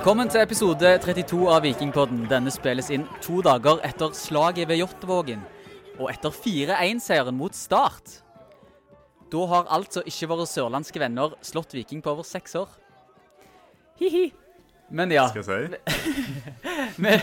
Velkommen 0.00 0.30
til 0.32 0.40
episode 0.40 0.90
32 1.04 1.38
av 1.52 1.58
Vikingpodden. 1.60 2.22
Denne 2.30 2.48
spilles 2.48 2.86
inn 2.88 3.02
to 3.20 3.42
dager 3.44 3.82
etter 3.84 4.14
slaget 4.16 4.64
ved 4.70 4.78
Jåttåvågen, 4.80 5.42
og 5.98 6.06
etter 6.08 6.32
4-1-seieren 6.32 7.36
mot 7.36 7.52
Start. 7.52 8.14
Da 9.28 9.42
har 9.52 9.68
altså 9.76 10.00
ikke 10.08 10.30
våre 10.32 10.48
sørlandske 10.48 11.04
venner 11.04 11.36
slått 11.44 11.76
Viking 11.76 12.00
på 12.00 12.14
over 12.14 12.24
seks 12.24 12.56
år. 12.62 12.72
Hi-hi. 14.00 14.24
Men 14.88 15.12
ja, 15.12 15.26
skal 15.28 15.44
jeg 15.44 15.68
si. 15.68 16.40
vi, 17.04 17.14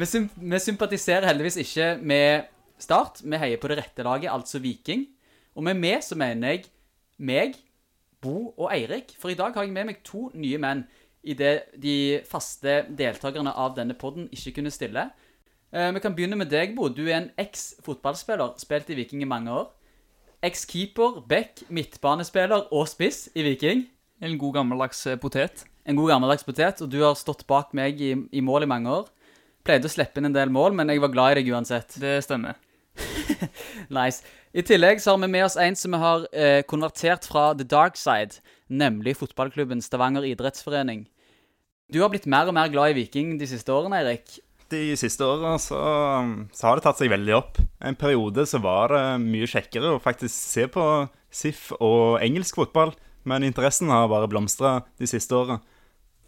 vi, 0.00 0.08
sym 0.08 0.32
vi 0.40 0.64
sympatiserer 0.70 1.28
heldigvis 1.28 1.60
ikke 1.66 1.92
med 2.00 2.48
Start. 2.80 3.26
Vi 3.28 3.44
heier 3.44 3.60
på 3.60 3.68
det 3.68 3.82
rette 3.84 4.08
laget, 4.08 4.32
altså 4.32 4.64
Viking. 4.64 5.04
Og 5.52 5.68
med 5.68 5.84
meg 5.84 6.00
så 6.00 6.16
mener 6.16 6.56
jeg 6.56 6.70
meg, 7.20 7.60
Bo 8.24 8.54
og 8.56 8.70
Eirik. 8.72 9.18
For 9.20 9.28
i 9.28 9.36
dag 9.36 9.52
har 9.52 9.68
jeg 9.68 9.76
med 9.76 9.92
meg 9.92 10.00
to 10.00 10.30
nye 10.32 10.56
menn 10.64 10.86
idet 11.26 11.68
de 11.82 12.22
faste 12.28 12.84
deltakerne 12.98 13.52
av 13.52 13.74
denne 13.76 13.96
podden 13.98 14.28
ikke 14.34 14.58
kunne 14.58 14.72
stille. 14.74 15.08
Eh, 15.74 15.90
vi 15.92 16.02
kan 16.02 16.14
begynne 16.14 16.38
med 16.38 16.50
deg, 16.52 16.76
Bo. 16.76 16.88
Du 16.88 17.04
er 17.08 17.18
en 17.18 17.30
eks-fotballspiller, 17.40 18.54
spilt 18.62 18.90
i 18.90 18.98
Viking 19.00 19.24
i 19.24 19.28
mange 19.28 19.52
år. 19.52 19.68
Eks-keeper, 20.46 21.22
back, 21.28 21.64
midtbanespiller 21.68 22.68
og 22.70 22.86
spiss 22.88 23.26
i 23.34 23.44
Viking. 23.46 23.86
En 24.22 24.38
god 24.38 24.60
gammeldags 24.60 25.06
eh, 25.10 25.18
potet. 25.20 25.66
En 25.86 25.98
god 25.98 26.14
gammeldags 26.14 26.46
potet, 26.46 26.80
og 26.82 26.90
du 26.90 27.00
har 27.02 27.18
stått 27.18 27.46
bak 27.50 27.74
meg 27.76 28.00
i, 28.00 28.14
i 28.32 28.44
mål 28.44 28.66
i 28.66 28.70
mange 28.70 28.92
år. 28.92 29.10
Pleide 29.66 29.90
å 29.90 29.92
slippe 29.92 30.20
inn 30.20 30.30
en 30.30 30.36
del 30.36 30.52
mål, 30.54 30.76
men 30.78 30.90
jeg 30.92 31.02
var 31.02 31.12
glad 31.14 31.34
i 31.34 31.40
deg 31.40 31.52
uansett. 31.54 31.98
Det 32.00 32.20
stemmer. 32.24 32.58
Nice. 33.92 34.24
I 34.56 34.62
tillegg 34.64 35.02
så 35.02 35.12
har 35.12 35.20
vi 35.20 35.28
med 35.28 35.44
oss 35.44 35.58
en 35.60 35.76
som 35.76 35.92
vi 35.92 36.00
har 36.00 36.22
eh, 36.32 36.62
konvertert 36.68 37.26
fra 37.28 37.50
the 37.54 37.66
dark 37.66 37.98
side, 38.00 38.40
nemlig 38.72 39.18
fotballklubben 39.20 39.82
Stavanger 39.84 40.24
idrettsforening. 40.24 41.04
Du 41.86 42.00
har 42.02 42.10
blitt 42.10 42.26
mer 42.26 42.48
og 42.50 42.54
mer 42.56 42.70
glad 42.72 42.90
i 42.90 42.96
Viking 42.96 43.36
de 43.38 43.46
siste 43.46 43.70
årene, 43.70 44.00
Eirik. 44.00 44.40
De 44.74 44.96
siste 44.98 45.22
åra 45.22 45.52
så, 45.62 45.78
så 46.50 46.66
har 46.66 46.78
det 46.78 46.82
tatt 46.82 46.98
seg 46.98 47.12
veldig 47.12 47.34
opp. 47.36 47.60
En 47.78 47.94
periode 47.98 48.42
så 48.50 48.58
var 48.58 48.90
det 48.90 49.02
mye 49.22 49.46
kjekkere 49.46 49.92
å 49.94 50.00
faktisk 50.02 50.34
se 50.34 50.66
på 50.66 50.82
SIF 51.30 51.68
og 51.78 52.18
engelsk 52.26 52.58
fotball, 52.58 52.90
men 53.30 53.46
interessen 53.46 53.92
har 53.94 54.10
bare 54.10 54.26
blomstra 54.30 54.80
de 54.98 55.06
siste 55.06 55.38
åra. 55.38 55.60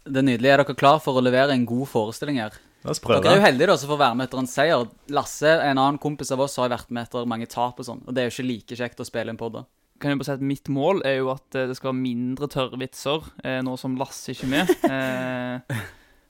Det 0.07 0.21
er 0.21 0.27
nydelig. 0.29 0.47
Er 0.53 0.63
dere 0.63 0.77
klar 0.79 1.01
for 1.03 1.19
å 1.19 1.25
levere 1.25 1.51
en 1.51 1.67
god 1.67 1.91
forestilling 1.91 2.39
her? 2.39 2.55
La 2.85 2.93
oss 2.95 3.03
Dere 3.03 3.19
er 3.33 3.41
jo 3.41 3.43
heldige 3.43 3.67
da 3.73 3.75
som 3.81 3.91
får 3.91 3.99
være 3.99 4.15
med 4.15 4.29
etter 4.29 4.39
en 4.39 4.47
seier. 4.47 4.87
Lasse, 5.11 5.57
en 5.59 5.75
annen 5.75 5.99
kompis 5.99 6.31
av 6.31 6.39
oss, 6.45 6.55
har 6.63 6.71
vært 6.71 6.87
med 6.95 7.09
etter 7.09 7.27
mange 7.27 7.49
tap 7.51 7.83
og 7.83 7.89
sånn, 7.89 8.05
og 8.07 8.15
det 8.15 8.23
er 8.23 8.29
jo 8.29 8.37
ikke 8.37 8.47
like 8.47 8.79
kjekt 8.79 9.03
å 9.03 9.09
spille 9.11 9.35
en 9.35 9.41
podd 9.41 9.59
da. 9.59 9.65
Kan 9.99 10.13
jeg 10.13 10.19
bare 10.19 10.29
si 10.29 10.35
at 10.37 10.45
Mitt 10.45 10.69
mål 10.71 11.03
er 11.07 11.19
jo 11.19 11.31
at 11.33 11.55
eh, 11.57 11.67
det 11.69 11.75
skal 11.77 11.91
være 11.91 12.01
mindre 12.01 12.49
tørre 12.51 12.79
vitser, 12.79 13.25
eh, 13.43 13.59
nå 13.65 13.75
som 13.79 13.97
Lasse 13.99 14.33
ikke 14.33 14.47
er 14.49 14.55
med. 14.55 14.75
Eh, 14.89 15.81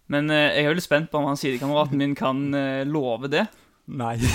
men 0.09 0.31
eh, 0.33 0.55
jeg 0.57 0.65
er 0.65 0.71
jo 0.71 0.77
litt 0.79 0.87
spent 0.87 1.11
på 1.11 1.19
om 1.19 1.27
han 1.29 1.37
sidekameraten 1.37 1.99
min 2.01 2.15
kan 2.17 2.41
eh, 2.57 2.81
love 2.89 3.29
det. 3.31 3.45
Nei. 3.89 4.15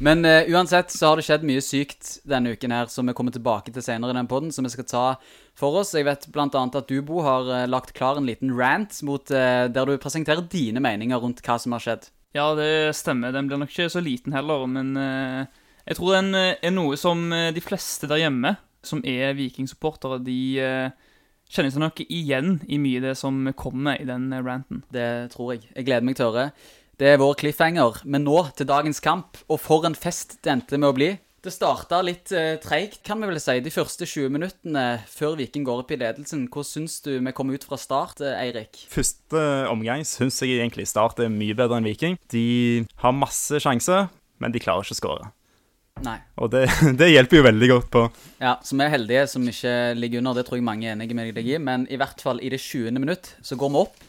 Men 0.00 0.24
eh, 0.24 0.46
uansett 0.48 0.88
så 0.94 1.10
har 1.10 1.18
det 1.18 1.26
skjedd 1.26 1.42
mye 1.44 1.60
sykt 1.60 2.14
denne 2.24 2.54
uken 2.54 2.72
her, 2.72 2.86
som 2.88 3.10
vi 3.10 3.12
kommer 3.16 3.34
tilbake 3.34 3.74
til 3.74 3.84
senere 3.84 4.14
i 4.14 4.16
den 4.16 4.30
podden, 4.30 4.52
som 4.54 4.64
vi 4.64 4.70
skal 4.72 4.86
ta 4.88 5.02
for 5.58 5.82
oss. 5.82 5.90
Jeg 5.92 6.06
vet 6.08 6.24
annet 6.32 6.78
at 6.78 6.88
du, 6.88 7.02
Bo, 7.04 7.20
har 7.26 7.50
lagt 7.68 7.92
klar 7.98 8.16
en 8.16 8.30
liten 8.30 8.54
rant 8.56 9.02
mot, 9.04 9.34
eh, 9.34 9.66
der 9.68 9.90
du 9.90 10.00
presenterer 10.00 10.46
dine 10.48 10.80
meninger 10.80 11.20
rundt 11.20 11.42
hva 11.44 11.58
som 11.60 11.76
har 11.76 11.84
skjedd. 11.84 12.08
Ja, 12.32 12.52
det 12.54 12.94
stemmer. 12.94 13.34
Den 13.34 13.50
blir 13.50 13.58
nok 13.60 13.72
ikke 13.74 13.90
så 13.90 14.00
liten 14.02 14.32
heller, 14.32 14.64
men 14.70 14.94
eh, 14.96 15.59
jeg 15.90 15.98
tror 15.98 16.14
den 16.14 16.34
eh, 16.38 16.56
er 16.62 16.70
noe 16.70 16.98
som 17.00 17.24
eh, 17.34 17.50
de 17.54 17.62
fleste 17.64 18.06
der 18.10 18.22
hjemme, 18.22 18.54
som 18.86 19.00
er 19.02 19.34
vikingsupportere, 19.34 20.20
de 20.22 20.40
eh, 20.62 21.08
kjenner 21.50 21.72
seg 21.74 21.82
nok 21.82 22.02
igjen 22.06 22.60
i 22.70 22.78
mye 22.78 23.00
av 23.00 23.08
det 23.08 23.16
som 23.18 23.40
kommer 23.58 23.98
i 23.98 24.06
den 24.06 24.28
ranten. 24.38 24.84
Det 24.94 25.32
tror 25.34 25.56
jeg. 25.56 25.66
Jeg 25.74 25.88
gleder 25.88 26.06
meg 26.06 26.18
til 26.18 26.28
å 26.28 26.30
høre. 26.30 26.52
Det 27.00 27.08
er 27.08 27.18
vår 27.18 27.34
cliffhanger. 27.40 28.04
Men 28.04 28.22
nå 28.28 28.44
til 28.54 28.68
dagens 28.70 29.02
kamp, 29.02 29.40
og 29.50 29.58
for 29.64 29.88
en 29.88 29.98
fest 29.98 30.38
det 30.44 30.52
endte 30.54 30.78
med 30.78 30.92
å 30.92 30.96
bli. 30.96 31.10
Det 31.40 31.50
starta 31.54 32.02
litt 32.04 32.30
eh, 32.36 32.58
treigt, 32.60 33.00
kan 33.02 33.18
vi 33.18 33.30
vel 33.32 33.40
si, 33.40 33.56
de 33.64 33.72
første 33.72 34.06
20 34.06 34.30
minuttene 34.36 34.84
før 35.08 35.38
Viking 35.40 35.64
går 35.66 35.82
opp 35.82 35.90
i 35.90 35.98
ledelsen. 35.98 36.44
Hvordan 36.52 36.70
syns 36.70 36.98
du 37.02 37.14
vi 37.16 37.34
kom 37.34 37.50
ut 37.50 37.66
fra 37.66 37.80
start, 37.80 38.22
Eirik? 38.36 38.84
Første 38.92 39.42
omgang 39.72 40.04
syns 40.06 40.38
jeg 40.44 40.60
egentlig 40.60 40.86
Start 40.92 41.18
er 41.24 41.32
mye 41.32 41.56
bedre 41.58 41.80
enn 41.80 41.90
Viking. 41.90 42.20
De 42.30 42.86
har 43.02 43.16
masse 43.16 43.58
sjanser, 43.64 44.12
men 44.38 44.54
de 44.54 44.62
klarer 44.62 44.84
ikke 44.84 45.00
å 45.00 45.02
skåre. 45.02 45.30
Nei. 46.04 46.16
Og 46.40 46.50
det, 46.52 46.66
det 47.00 47.10
hjelper 47.12 47.40
jo 47.40 47.46
veldig 47.46 47.70
godt 47.74 47.88
på. 47.92 48.04
Ja, 48.40 48.56
så 48.64 48.76
vi 48.76 48.86
er 48.86 48.94
heldige 48.94 49.24
som 49.32 49.48
ikke 49.50 49.74
ligger 49.98 50.22
under. 50.22 50.38
Det 50.38 50.46
tror 50.48 50.60
jeg 50.60 50.66
mange 50.66 50.88
er 50.88 50.94
enige 50.96 51.16
med 51.16 51.34
deg 51.36 51.50
i. 51.50 51.58
Men 51.62 51.88
i 51.90 51.98
hvert 52.00 52.22
fall 52.24 52.40
i 52.42 52.52
det 52.52 52.60
20. 52.62 52.96
minutt 52.98 53.34
så 53.44 53.58
går 53.60 53.74
vi 53.74 53.82
opp 53.84 54.06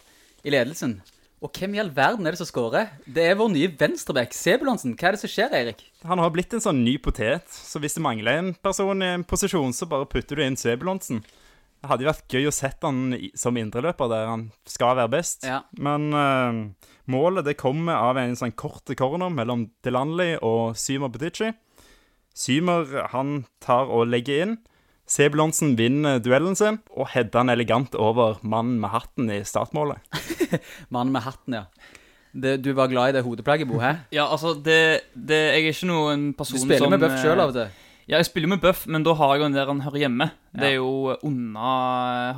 i 0.47 0.53
ledelsen. 0.53 0.99
Og 1.41 1.49
hvem 1.57 1.73
i 1.73 1.79
all 1.81 1.89
verden 1.89 2.27
er 2.27 2.35
det 2.35 2.39
som 2.43 2.45
scorer? 2.45 2.91
Det 3.09 3.23
er 3.25 3.37
vår 3.39 3.49
nye 3.49 3.69
venstreback, 3.73 4.35
Sebulonsen. 4.37 4.93
Hva 4.93 5.09
er 5.09 5.15
det 5.15 5.23
som 5.23 5.31
skjer, 5.31 5.53
Eirik? 5.57 5.79
Han 6.05 6.21
har 6.21 6.29
blitt 6.33 6.53
en 6.53 6.61
sånn 6.61 6.83
ny 6.85 6.99
potet, 7.01 7.47
så 7.49 7.81
hvis 7.81 7.97
det 7.97 8.03
mangler 8.05 8.37
en 8.37 8.51
person 8.61 9.01
i 9.01 9.09
en 9.15 9.25
posisjon, 9.25 9.73
så 9.73 9.87
bare 9.89 10.09
putter 10.09 10.37
du 10.37 10.43
inn 10.45 10.59
Sebulonsen. 10.59 11.23
Det 11.81 11.89
hadde 11.89 12.05
jo 12.05 12.11
vært 12.11 12.35
gøy 12.37 12.45
å 12.45 12.53
sette 12.53 12.85
han 12.85 13.15
som 13.33 13.57
indreløper 13.57 14.11
der 14.11 14.29
han 14.29 14.43
skal 14.69 14.99
være 14.99 15.15
best. 15.15 15.47
Ja. 15.49 15.63
Men 15.81 16.13
uh, 16.13 16.91
målet 17.09 17.47
det 17.47 17.57
kommer 17.57 17.97
av 17.97 18.21
en 18.21 18.37
sånn 18.37 18.53
kort 18.53 18.93
corner 18.99 19.33
mellom 19.33 19.65
Delanley 19.81 20.37
og 20.45 20.77
Symer 20.77 21.09
Butici. 21.09 21.49
Symer 22.37 23.07
han 23.11 23.45
tar 23.63 23.89
og 23.91 24.07
legger 24.11 24.45
inn. 24.45 24.57
Sebulonsen 25.11 25.73
vinner 25.75 26.21
duellen 26.23 26.55
sin 26.55 26.77
og 26.95 27.09
header 27.11 27.41
han 27.41 27.51
elegant 27.51 27.95
over 27.99 28.37
mannen 28.47 28.77
med 28.79 28.93
hatten 28.93 29.31
i 29.33 29.41
startmålet. 29.43 29.99
Mannen 30.93 31.11
med 31.11 31.25
hatten, 31.25 31.57
ja. 31.57 31.65
Det, 32.31 32.61
du 32.63 32.69
var 32.77 32.87
glad 32.87 33.11
i 33.11 33.15
det 33.17 33.25
hodeplagget, 33.25 33.67
Bo, 33.67 33.81
hæ? 33.81 33.89
Ja, 34.15 34.29
altså, 34.31 34.53
det, 34.55 35.01
det 35.11 35.39
Jeg 35.51 35.65
er 35.65 35.73
ikke 35.73 35.89
noen 35.89 36.29
person 36.37 36.61
som 36.61 36.69
Du 36.69 36.71
spiller 36.71 36.85
som 36.87 36.93
med 36.95 37.03
bøff 37.03 37.17
sjøl 37.19 37.33
eh, 37.35 37.43
av 37.43 37.51
og 37.51 37.57
til. 37.57 37.73
Ja, 38.07 38.15
jeg 38.21 38.29
spiller 38.29 38.53
med 38.53 38.61
bøff, 38.63 38.85
men 38.87 39.03
da 39.03 39.13
har 39.19 39.33
jeg 39.33 39.41
jo 39.41 39.49
den 39.49 39.57
der 39.57 39.67
han 39.73 39.83
hører 39.83 40.01
hjemme. 40.05 40.29
Det 40.55 40.69
er 40.69 40.77
jo 40.77 41.17
unna 41.27 41.73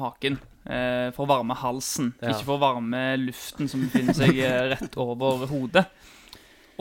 haken. 0.01 0.39
Eh, 0.63 1.11
for 1.13 1.25
å 1.25 1.29
varme 1.29 1.55
halsen, 1.59 2.13
Ja. 2.23 2.31
ikke 2.33 2.47
for 2.47 2.57
å 2.57 2.63
varme 2.63 3.03
luften 3.21 3.69
som 3.69 3.83
befinner 3.85 4.17
seg 4.17 4.37
eh, 4.39 4.73
rett 4.73 4.97
over 4.97 5.45
hodet. 5.49 5.85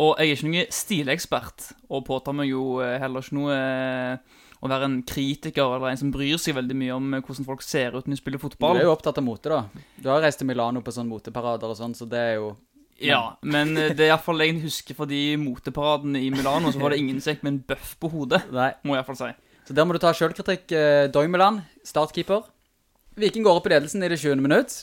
Og 0.00 0.16
jeg 0.16 0.30
er 0.30 0.38
ikke 0.38 0.48
noen 0.48 0.72
stilekspert, 0.72 1.66
og 1.92 2.06
påtar 2.06 2.36
meg 2.36 2.48
jo 2.48 2.80
eh, 2.80 2.96
heller 3.02 3.24
ikke 3.24 3.36
noe 3.36 3.56
eh, 3.56 4.40
å 4.62 4.70
være 4.70 4.88
en 4.88 4.98
kritiker 5.04 5.74
eller 5.76 5.90
en 5.90 6.00
som 6.00 6.12
bryr 6.14 6.40
seg 6.40 6.56
veldig 6.56 6.76
mye 6.80 6.96
om 6.96 7.16
eh, 7.18 7.22
hvordan 7.24 7.48
folk 7.48 7.64
ser 7.66 7.96
ut 7.98 8.06
når 8.06 8.16
de 8.16 8.20
spiller 8.22 8.40
fotball. 8.42 8.78
Du 8.78 8.84
er 8.84 8.88
jo 8.88 8.94
opptatt 8.94 9.20
av 9.20 9.26
mote, 9.26 9.52
da. 9.52 9.84
Du 10.00 10.08
har 10.08 10.24
reist 10.24 10.40
til 10.40 10.48
Milano 10.48 10.80
på 10.84 10.94
sånne 10.96 11.12
moteparader 11.12 11.74
og 11.74 11.78
sånn, 11.78 11.96
så 11.98 12.08
det 12.08 12.22
er 12.30 12.34
jo 12.38 12.54
Ja, 13.02 13.36
men 13.42 13.74
det 13.76 13.98
er 13.98 14.12
iallfall 14.12 14.44
jeg 14.44 14.60
husker 14.62 14.96
fra 14.96 15.08
de 15.10 15.20
moteparadene 15.42 16.22
i 16.22 16.30
Milano, 16.32 16.72
så 16.72 16.80
var 16.80 16.94
det 16.94 17.02
ingen 17.02 17.20
som 17.20 17.34
gikk 17.34 17.44
med 17.44 17.56
en 17.56 17.62
bøff 17.74 17.96
på 18.00 18.12
hodet, 18.14 18.44
Nei. 18.54 18.70
må 18.86 18.96
jeg 18.96 19.02
iallfall 19.02 19.20
si. 19.20 19.32
Så 19.68 19.76
der 19.76 19.86
må 19.86 19.94
du 19.94 20.00
ta 20.02 20.10
sjølkritikk. 20.16 20.72
Milan, 21.30 21.60
startkeeper. 21.86 22.48
Viking 23.20 23.44
går 23.46 23.60
opp 23.60 23.68
i 23.68 23.74
ledelsen 23.76 24.02
i 24.02 24.08
det 24.10 24.18
20. 24.18 24.40
minutt. 24.42 24.80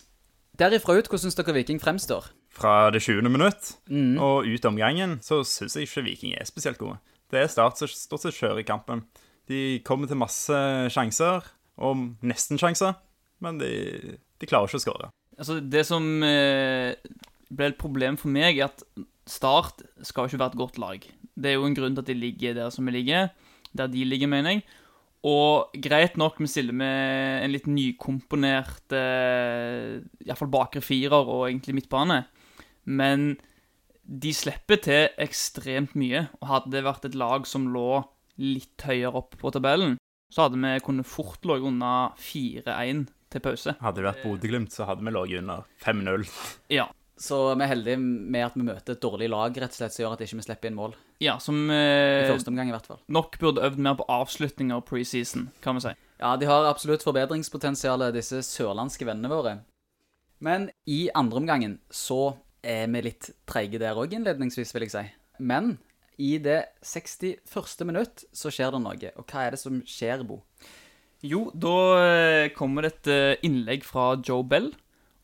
Derifra 0.59 0.95
ut, 0.95 1.07
hvordan 1.09 1.25
syns 1.25 1.35
dere 1.35 1.55
Viking 1.57 1.81
fremstår? 1.81 2.29
Fra 2.59 2.89
det 2.91 3.01
20. 3.05 3.29
minutt 3.31 3.73
Mm. 3.89 4.17
og 4.19 4.45
ut 4.45 4.65
omgangen 4.67 5.17
så 5.23 5.41
syns 5.47 5.77
jeg 5.77 5.87
ikke 5.87 6.03
Viking 6.05 6.33
er 6.35 6.45
spesielt 6.45 6.77
gode. 6.77 6.97
Det 7.31 7.39
er 7.43 7.47
Start 7.51 7.77
som 7.79 7.87
stort 7.87 8.21
sett 8.25 8.35
kjører 8.37 8.59
i 8.61 8.67
kampen. 8.67 9.05
De 9.49 9.79
kommer 9.85 10.07
til 10.09 10.19
masse 10.19 10.53
sjanser, 10.93 11.45
og 11.79 11.95
nesten-sjanser, 12.21 12.97
men 13.41 13.57
de, 13.61 14.17
de 14.39 14.49
klarer 14.49 14.67
ikke 14.67 14.81
å 14.81 14.83
skåre. 14.83 15.09
Altså, 15.39 15.59
det 15.63 15.85
som 15.87 16.03
eh, 16.27 16.91
ble 17.49 17.69
et 17.71 17.79
problem 17.79 18.17
for 18.19 18.29
meg, 18.33 18.59
er 18.59 18.67
at 18.67 18.83
Start 19.29 19.83
skal 20.01 20.25
ikke 20.27 20.39
være 20.41 20.51
et 20.55 20.59
godt 20.59 20.77
lag. 20.81 21.03
Det 21.37 21.51
er 21.51 21.59
jo 21.59 21.65
en 21.69 21.75
grunn 21.77 21.93
til 21.95 22.01
at 22.01 22.09
de 22.09 22.17
ligger 22.17 22.55
der 22.57 22.71
som 22.73 22.87
de 22.89 22.91
ligger. 22.95 23.29
Der 23.77 23.87
de 23.87 24.03
ligger, 24.03 24.27
mener 24.27 24.55
jeg. 24.57 24.63
Og 25.29 25.69
greit 25.83 26.15
nok, 26.17 26.39
vi 26.41 26.47
stiller 26.49 26.73
med 26.73 27.43
en 27.43 27.51
litt 27.53 27.67
nykomponert 27.69 28.95
eh, 28.95 29.99
Iallfall 30.25 30.49
bakre 30.51 30.81
firer 30.81 31.29
og 31.29 31.45
egentlig 31.49 31.75
midtbane. 31.77 32.23
Men 32.85 33.33
de 34.09 34.31
slipper 34.33 34.81
til 34.81 35.09
ekstremt 35.21 35.95
mye. 35.99 36.27
Og 36.41 36.51
hadde 36.51 36.73
det 36.73 36.85
vært 36.87 37.07
et 37.09 37.17
lag 37.19 37.47
som 37.49 37.69
lå 37.73 38.03
litt 38.39 38.85
høyere 38.87 39.19
opp 39.19 39.35
på 39.39 39.51
tabellen, 39.53 39.97
så 40.33 40.45
hadde 40.45 40.59
vi 40.61 40.85
kunnet 40.85 41.09
fort 41.09 41.43
ligget 41.45 41.67
unna 41.71 41.93
4-1 42.21 43.07
til 43.33 43.43
pause. 43.43 43.75
Hadde 43.81 43.99
det 43.99 44.07
vært 44.07 44.23
Bodø-Glimt, 44.23 44.73
så 44.73 44.87
hadde 44.89 45.05
vi 45.05 45.13
ligget 45.13 45.43
under 45.43 45.67
5-0. 45.83 46.25
Ja. 46.79 46.87
Så 47.19 47.35
vi 47.51 47.65
er 47.65 47.67
heldige 47.73 47.99
med 47.99 48.45
at 48.45 48.53
vi 48.55 48.63
møter 48.63 48.95
et 48.95 49.01
dårlig 49.03 49.27
lag, 49.27 49.51
rett 49.59 49.73
og 49.73 49.75
slett, 49.75 49.91
som 49.91 50.05
gjør 50.05 50.13
at 50.15 50.21
ikke 50.23 50.37
vi 50.39 50.43
slipper 50.45 50.69
inn 50.69 50.77
mål. 50.77 50.93
Ja, 51.19 51.33
som 51.43 51.65
I 51.67 51.75
eh, 51.75 52.29
første 52.29 52.47
omgang, 52.47 52.69
i 52.71 52.71
hvert 52.71 52.87
fall. 52.87 53.01
nok 53.11 53.35
burde 53.41 53.65
øvd 53.67 53.81
mer 53.83 53.97
på 53.99 54.05
avslutninger 54.07 54.85
preseason, 54.87 55.49
kan 55.59 55.75
vi 55.75 55.83
si. 55.83 55.91
Ja, 56.21 56.37
de 56.39 56.47
har 56.47 56.69
absolutt 56.69 57.03
forbedringspotensial, 57.03 58.05
disse 58.15 58.39
sørlandske 58.47 59.03
vennene 59.03 59.33
våre. 59.33 59.57
Men 60.39 60.69
i 60.87 61.09
andre 61.11 61.41
omgangen 61.41 61.75
så 61.91 62.37
er 62.63 62.89
vi 62.91 63.03
litt 63.05 63.31
treige 63.49 63.79
der 63.81 63.97
òg, 63.99 64.13
innledningsvis, 64.15 64.73
vil 64.75 64.87
jeg 64.87 64.93
si. 64.95 65.05
Men 65.39 65.77
i 66.19 66.35
det 66.43 66.59
61. 66.83 67.85
minutt 67.87 68.25
så 68.35 68.51
skjer 68.51 68.75
det 68.75 68.83
noe. 68.83 69.13
Og 69.15 69.25
hva 69.29 69.45
er 69.45 69.55
det 69.55 69.61
som 69.61 69.79
skjer, 69.87 70.25
Bo? 70.27 70.41
Jo, 71.23 71.49
da 71.51 71.77
eh, 71.99 72.51
kommer 72.55 72.85
det 72.85 72.93
et 72.93 73.09
eh, 73.11 73.47
innlegg 73.47 73.87
fra 73.87 74.13
Joe 74.19 74.43
Bell. 74.43 74.71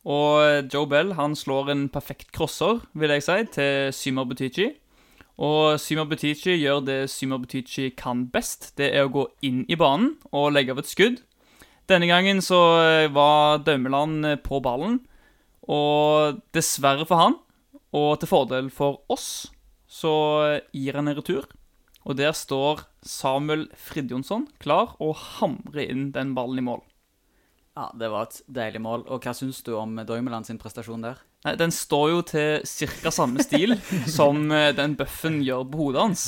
Og 0.05 0.69
Joe 0.69 0.85
Bell 0.85 1.15
han 1.17 1.33
slår 1.33 1.71
en 1.73 1.85
perfekt 1.89 2.29
crosser, 2.35 2.83
vil 2.93 3.13
jeg 3.15 3.25
si, 3.25 3.37
til 3.55 3.93
Symer 3.95 4.27
Butichi. 4.29 4.73
Og 5.41 5.79
Symer 5.81 6.07
Butichi 6.07 6.55
gjør 6.55 6.83
det 6.87 6.99
Symer 7.11 7.41
Butichi 7.43 7.89
kan 7.97 8.27
best. 8.31 8.71
Det 8.77 8.91
er 8.93 9.07
å 9.07 9.11
gå 9.11 9.25
inn 9.43 9.63
i 9.67 9.75
banen 9.79 10.13
og 10.31 10.53
legge 10.55 10.75
av 10.75 10.83
et 10.83 10.91
skudd. 10.91 11.19
Denne 11.89 12.07
gangen 12.09 12.41
så 12.41 12.59
eh, 12.81 13.11
var 13.13 13.59
Daumeland 13.65 14.25
eh, 14.25 14.39
på 14.41 14.61
ballen, 14.63 15.01
og 15.71 16.41
dessverre 16.55 17.07
for 17.07 17.21
han, 17.21 17.37
og 17.95 18.19
til 18.19 18.29
fordel 18.29 18.71
for 18.73 19.03
oss, 19.11 19.47
så 19.87 20.15
gir 20.75 20.97
han 20.99 21.07
en 21.07 21.17
retur. 21.17 21.47
Og 22.05 22.17
der 22.19 22.35
står 22.37 22.83
Samuel 23.05 23.67
Fridjonsson 23.81 24.45
klar 24.61 24.93
og 25.01 25.15
hamrer 25.39 25.87
inn 25.89 26.11
den 26.13 26.35
ballen 26.37 26.61
i 26.61 26.65
mål. 26.65 26.83
Ja, 27.75 27.89
det 27.97 28.07
var 28.11 28.29
et 28.29 28.37
deilig 28.47 28.79
mål. 28.85 29.03
Og 29.11 29.25
hva 29.25 29.33
syns 29.35 29.59
du 29.65 29.73
om 29.75 29.97
Doimeland 30.07 30.47
sin 30.47 30.59
prestasjon 30.61 31.03
der? 31.03 31.19
Nei, 31.45 31.55
Den 31.59 31.73
står 31.75 32.09
jo 32.13 32.21
til 32.25 32.63
ca. 32.63 33.11
samme 33.11 33.43
stil 33.43 33.75
som 34.17 34.47
eh, 34.51 34.71
den 34.77 34.95
bøffen 34.97 35.41
gjør 35.43 35.65
på 35.69 35.81
hodet 35.83 36.01
hans. 36.05 36.25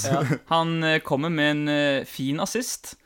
Han 0.52 0.84
eh, 0.84 1.00
kommer 1.06 1.32
med 1.34 1.54
en 1.54 1.72
eh, 1.72 2.08
fin 2.10 2.42
assist. 2.44 2.98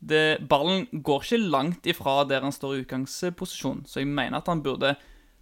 Det, 0.00 0.40
ballen 0.48 0.88
går 0.90 1.26
ikke 1.26 1.42
langt 1.52 1.86
ifra 1.86 2.22
der 2.26 2.42
han 2.42 2.54
står 2.54 2.74
i 2.74 2.80
utgangsposisjon, 2.82 3.84
så 3.86 4.00
jeg 4.00 4.08
mener 4.10 4.40
at 4.40 4.48
han 4.50 4.64
burde 4.64 4.96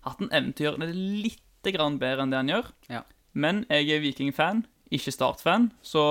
hatt 0.07 0.21
en 0.25 0.33
eventyr 0.33 0.79
det 0.81 0.93
litt 0.95 1.73
grann 1.75 1.99
bedre 2.01 2.25
enn 2.25 2.33
det 2.33 2.41
han 2.41 2.53
gjør. 2.53 2.71
Ja. 2.89 3.03
Men 3.33 3.65
jeg 3.69 3.91
er 3.95 4.05
Viking-fan, 4.05 4.65
ikke 4.91 5.13
Start-fan, 5.15 5.71
så 5.83 6.03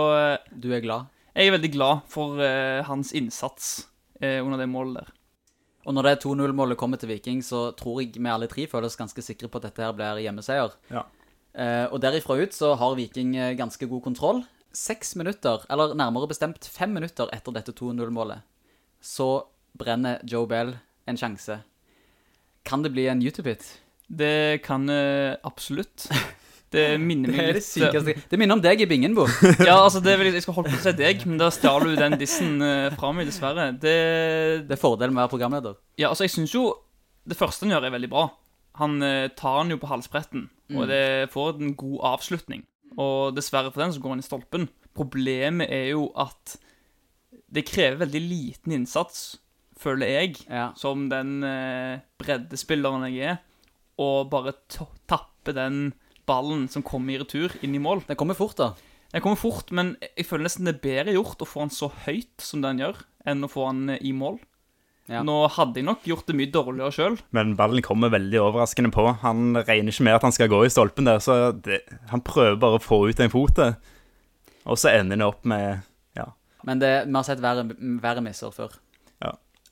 Du 0.53 0.71
er 0.71 0.83
glad? 0.85 1.09
jeg 1.39 1.47
er 1.47 1.55
veldig 1.55 1.71
glad 1.71 2.01
for 2.11 2.41
uh, 2.41 2.81
hans 2.87 3.13
innsats 3.15 3.87
uh, 4.23 4.41
under 4.43 4.59
det 4.59 4.67
målet 4.69 4.99
der. 4.99 5.13
Og 5.87 5.95
når 5.95 6.05
det 6.05 6.25
2-0-målet 6.25 6.77
kommer 6.77 6.99
til 6.99 7.09
Viking, 7.09 7.39
så 7.45 7.69
tror 7.77 8.01
jeg 8.01 8.11
vi 8.17 8.29
alle 8.29 8.49
tre 8.51 8.65
føler 8.67 8.89
oss 8.89 8.99
ganske 8.99 9.23
sikre 9.23 9.47
på 9.49 9.61
at 9.61 9.69
dette 9.69 9.85
her 9.85 9.95
blir 9.95 10.19
hjemmeseier. 10.25 10.75
Ja. 10.91 11.05
Uh, 11.55 11.87
og 11.93 12.01
derifra 12.03 12.37
ut 12.41 12.53
så 12.53 12.73
har 12.77 12.97
Viking 12.99 13.33
ganske 13.57 13.87
god 13.89 14.03
kontroll. 14.05 14.43
Seks 14.75 15.15
minutter, 15.17 15.63
eller 15.71 15.95
nærmere 15.97 16.29
bestemt 16.29 16.67
fem 16.69 16.91
minutter 16.93 17.31
etter 17.33 17.55
dette 17.55 17.73
2-0-målet, 17.73 18.43
så 19.01 19.47
brenner 19.79 20.19
Joe 20.27 20.45
Bell 20.49 20.75
en 21.09 21.17
sjanse. 21.17 21.61
Kan 22.69 22.85
det 22.85 22.93
bli 22.93 23.07
en 23.09 23.23
YouTube-hit? 23.23 23.65
Det 24.09 24.61
kan 24.65 24.89
eh, 24.89 25.35
absolutt. 25.45 26.05
Det 26.69 26.85
minner 27.09 27.33
meg 27.33 27.41
er 27.41 27.47
det 27.49 27.59
litt 27.59 27.65
sykeste 27.65 28.13
Det 28.29 28.37
minner 28.41 28.57
om 28.57 28.61
deg 28.61 28.83
i 28.85 28.89
bingen, 28.89 29.15
Bo. 29.17 29.25
Ja, 29.69 29.79
altså, 29.79 30.01
det 30.05 30.15
vil 30.21 30.29
jeg, 30.29 30.43
skal 30.45 30.59
holde 30.59 30.73
på 30.73 30.81
å 30.81 30.83
si 30.83 30.93
deg, 30.97 31.25
men 31.29 31.41
da 31.41 31.49
stjal 31.53 31.87
du 31.87 31.95
den 31.97 32.17
dissen 32.21 32.59
uh, 32.61 32.91
fra 32.97 33.11
meg, 33.15 33.29
dessverre. 33.29 33.71
Det, 33.73 33.97
Det 34.69 34.77
er 34.77 34.81
fordelen 34.81 35.15
med 35.15 35.23
å 35.23 35.25
være 35.25 35.33
programleder. 35.33 35.81
ja, 35.97 36.11
altså, 36.11 36.27
jeg 36.27 36.35
syns 36.37 36.53
jo 36.53 36.67
det 37.29 37.37
første 37.37 37.65
han 37.65 37.75
gjør, 37.75 37.89
er 37.89 37.97
veldig 37.97 38.09
bra. 38.09 38.29
Han 38.79 39.03
eh, 39.03 39.27
tar 39.37 39.63
den 39.63 39.73
jo 39.75 39.81
på 39.81 39.89
halsbretten, 39.89 40.47
og 40.77 40.85
det 40.89 41.29
får 41.33 41.59
en 41.59 41.75
god 41.77 41.97
avslutning. 42.13 42.63
Og 42.97 43.35
dessverre 43.35 43.73
for 43.73 43.83
den 43.83 43.93
så 43.93 44.01
går 44.01 44.15
han 44.15 44.23
i 44.23 44.25
stolpen. 44.25 44.67
Problemet 44.97 45.69
er 45.69 45.91
jo 45.91 46.07
at 46.17 46.55
det 47.53 47.67
krever 47.67 48.03
veldig 48.05 48.21
liten 48.23 48.75
innsats, 48.77 49.39
føler 49.79 50.11
jeg, 50.11 50.35
Ja. 50.49 50.69
som 50.75 51.07
den 51.11 51.43
eh, 51.47 51.99
breddespilleren 52.19 53.07
jeg 53.13 53.33
er, 53.33 53.39
å 53.99 54.25
bare 54.29 54.53
tappe 54.69 55.53
den 55.55 55.93
ballen 56.29 56.67
som 56.71 56.83
kommer 56.85 57.15
i 57.15 57.19
retur, 57.23 57.55
inn 57.65 57.75
i 57.75 57.81
mål. 57.81 58.03
Den 58.07 58.19
kommer 58.19 58.37
fort, 58.37 58.57
da. 58.59 58.73
Den 59.11 59.23
kommer 59.25 59.39
fort, 59.41 59.71
men 59.73 59.95
jeg 60.15 60.27
føler 60.29 60.45
nesten 60.45 60.67
det 60.67 60.75
er 60.77 60.83
bedre 60.83 61.15
gjort 61.15 61.41
å 61.41 61.47
få 61.49 61.63
han 61.65 61.71
så 61.73 61.89
høyt 62.05 62.43
som 62.45 62.61
den 62.61 62.77
gjør, 62.83 62.99
enn 63.25 63.43
å 63.43 63.49
få 63.49 63.65
han 63.71 63.89
eh, 63.95 64.03
i 64.05 64.11
mål. 64.13 64.37
Ja. 65.09 65.23
Nå 65.25 65.39
hadde 65.49 65.79
jeg 65.81 65.87
nok 65.87 66.03
gjort 66.05 66.27
det 66.29 66.35
mye 66.37 66.51
dårligere 66.53 66.93
sjøl. 66.93 67.15
Men 67.33 67.55
ballen 67.57 67.81
kommer 67.81 68.11
veldig 68.13 68.43
overraskende 68.45 68.91
på. 68.93 69.07
Han 69.23 69.55
regner 69.57 69.89
ikke 69.89 70.05
med 70.05 70.19
at 70.19 70.27
han 70.27 70.35
skal 70.35 70.51
gå 70.51 70.59
i 70.67 70.69
stolpen 70.69 71.07
der, 71.09 71.17
så 71.17 71.39
det, 71.65 71.79
han 72.11 72.21
prøver 72.21 72.59
bare 72.61 72.77
å 72.77 72.83
få 72.83 72.99
ut 73.09 73.23
en 73.25 73.33
fot. 73.33 73.57
Og 74.69 74.77
så 74.77 74.91
ender 74.99 75.17
det 75.17 75.25
opp 75.25 75.47
med 75.49 75.81
Ja, 76.19 76.27
Men 76.67 76.77
det, 76.83 76.91
vi 77.07 77.15
har 77.17 77.25
sett 77.25 77.41
verre, 77.41 77.65
verre 78.03 78.21
misser 78.21 78.53
før. 78.53 78.77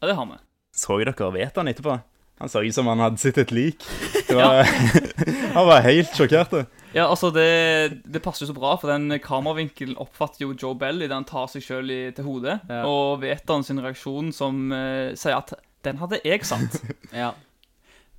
Ja, 0.02 0.08
det 0.12 0.16
har 0.16 0.26
vi. 0.30 0.38
så 0.78 0.98
dere 1.02 1.32
vet 1.34 1.56
han 1.58 1.68
etterpå? 1.68 2.00
Han 2.40 2.50
så 2.54 2.62
ut 2.62 2.74
som 2.76 2.86
han 2.86 3.00
hadde 3.02 3.18
sett 3.18 3.38
et 3.42 3.50
lik. 3.52 3.82
Det 4.28 4.36
var, 4.38 4.62
han 5.56 5.66
var 5.66 5.82
helt 5.82 6.12
sjokkert. 6.14 6.52
Ja, 6.94 7.08
altså, 7.10 7.32
det, 7.34 8.04
det 8.06 8.22
passer 8.22 8.46
jo 8.46 8.52
så 8.52 8.56
bra, 8.58 8.76
for 8.78 8.92
den 8.94 9.18
kameravinkelen 9.24 9.98
oppfatter 9.98 10.44
jo 10.46 10.52
Joe 10.54 10.78
Bell 10.78 11.02
idet 11.02 11.16
han 11.18 11.26
tar 11.26 11.50
seg 11.50 11.66
sjøl 11.66 11.90
til 12.14 12.28
hodet, 12.28 12.60
Ja. 12.70 12.84
og 12.86 13.24
vet 13.26 13.50
han 13.50 13.66
sin 13.66 13.82
reaksjon 13.82 14.30
som 14.34 14.68
uh, 14.72 15.16
sier 15.18 15.38
at 15.40 15.54
'den 15.84 15.98
hadde 15.98 16.22
jeg 16.24 16.46
satt'. 16.46 16.78
Ja. 17.24 17.32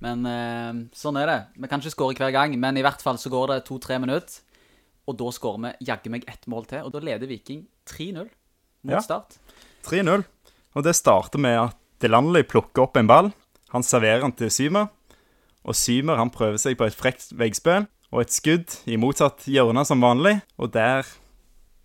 Men 0.03 0.23
uh, 0.27 0.75
sånn 0.95 1.17
er 1.19 1.27
det. 1.27 1.39
Vi 1.59 1.67
kan 1.71 1.79
ikke 1.81 1.91
skåre 1.95 2.15
hver 2.19 2.31
gang, 2.35 2.53
men 2.59 2.77
i 2.79 2.83
hvert 2.83 3.01
fall 3.03 3.17
så 3.19 3.31
går 3.31 3.47
det 3.55 3.65
to-tre 3.67 3.99
minutter. 3.99 4.41
Og 5.07 5.15
da 5.17 5.31
skårer 5.31 5.63
vi 5.79 5.85
jaggu 5.87 6.11
meg 6.11 6.23
ett 6.27 6.43
mål 6.47 6.67
til, 6.69 6.83
og 6.85 6.91
da 6.93 6.99
leder 6.99 7.27
Viking 7.27 7.63
3-0 7.87 8.27
mot 8.83 8.93
Ja. 8.93 8.99
start. 9.01 9.39
3-0. 9.87 10.23
Og 10.77 10.85
det 10.85 10.95
starter 10.97 11.41
med 11.41 11.57
at 11.67 11.77
Delanley 12.03 12.43
plukker 12.47 12.85
opp 12.85 12.97
en 12.99 13.07
ball. 13.09 13.31
Han 13.73 13.83
serverer 13.85 14.21
den 14.25 14.35
til 14.37 14.51
Symer. 14.53 14.89
Og 15.67 15.75
Symer 15.75 16.17
han 16.21 16.31
prøver 16.33 16.57
seg 16.61 16.77
på 16.79 16.85
et 16.87 16.95
frekt 16.97 17.31
veggspill 17.37 17.87
og 18.09 18.21
et 18.23 18.31
skudd 18.33 18.77
i 18.89 18.95
motsatt 18.97 19.43
hjørne 19.51 19.83
som 19.85 20.01
vanlig. 20.01 20.39
Og 20.57 20.71
der 20.73 21.05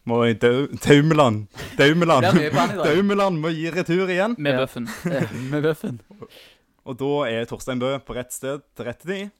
må 0.08 0.22
Dau- 0.36 0.68
Daumeland 0.84 1.46
Daumeland 1.76 3.40
må 3.40 3.50
gi 3.54 3.70
retur 3.72 4.10
igjen. 4.12 4.34
Med 4.38 4.58
bøffen. 4.60 4.88
Med 5.52 5.62
bøffen. 5.64 5.98
Og 6.84 6.98
da 7.00 7.10
er 7.30 7.46
Torstein 7.48 7.80
Bø 7.80 7.94
på 8.04 8.16
rett 8.16 8.32
sted 8.34 8.62
til 8.76 8.84
rett 8.88 9.00
tid 9.04 9.30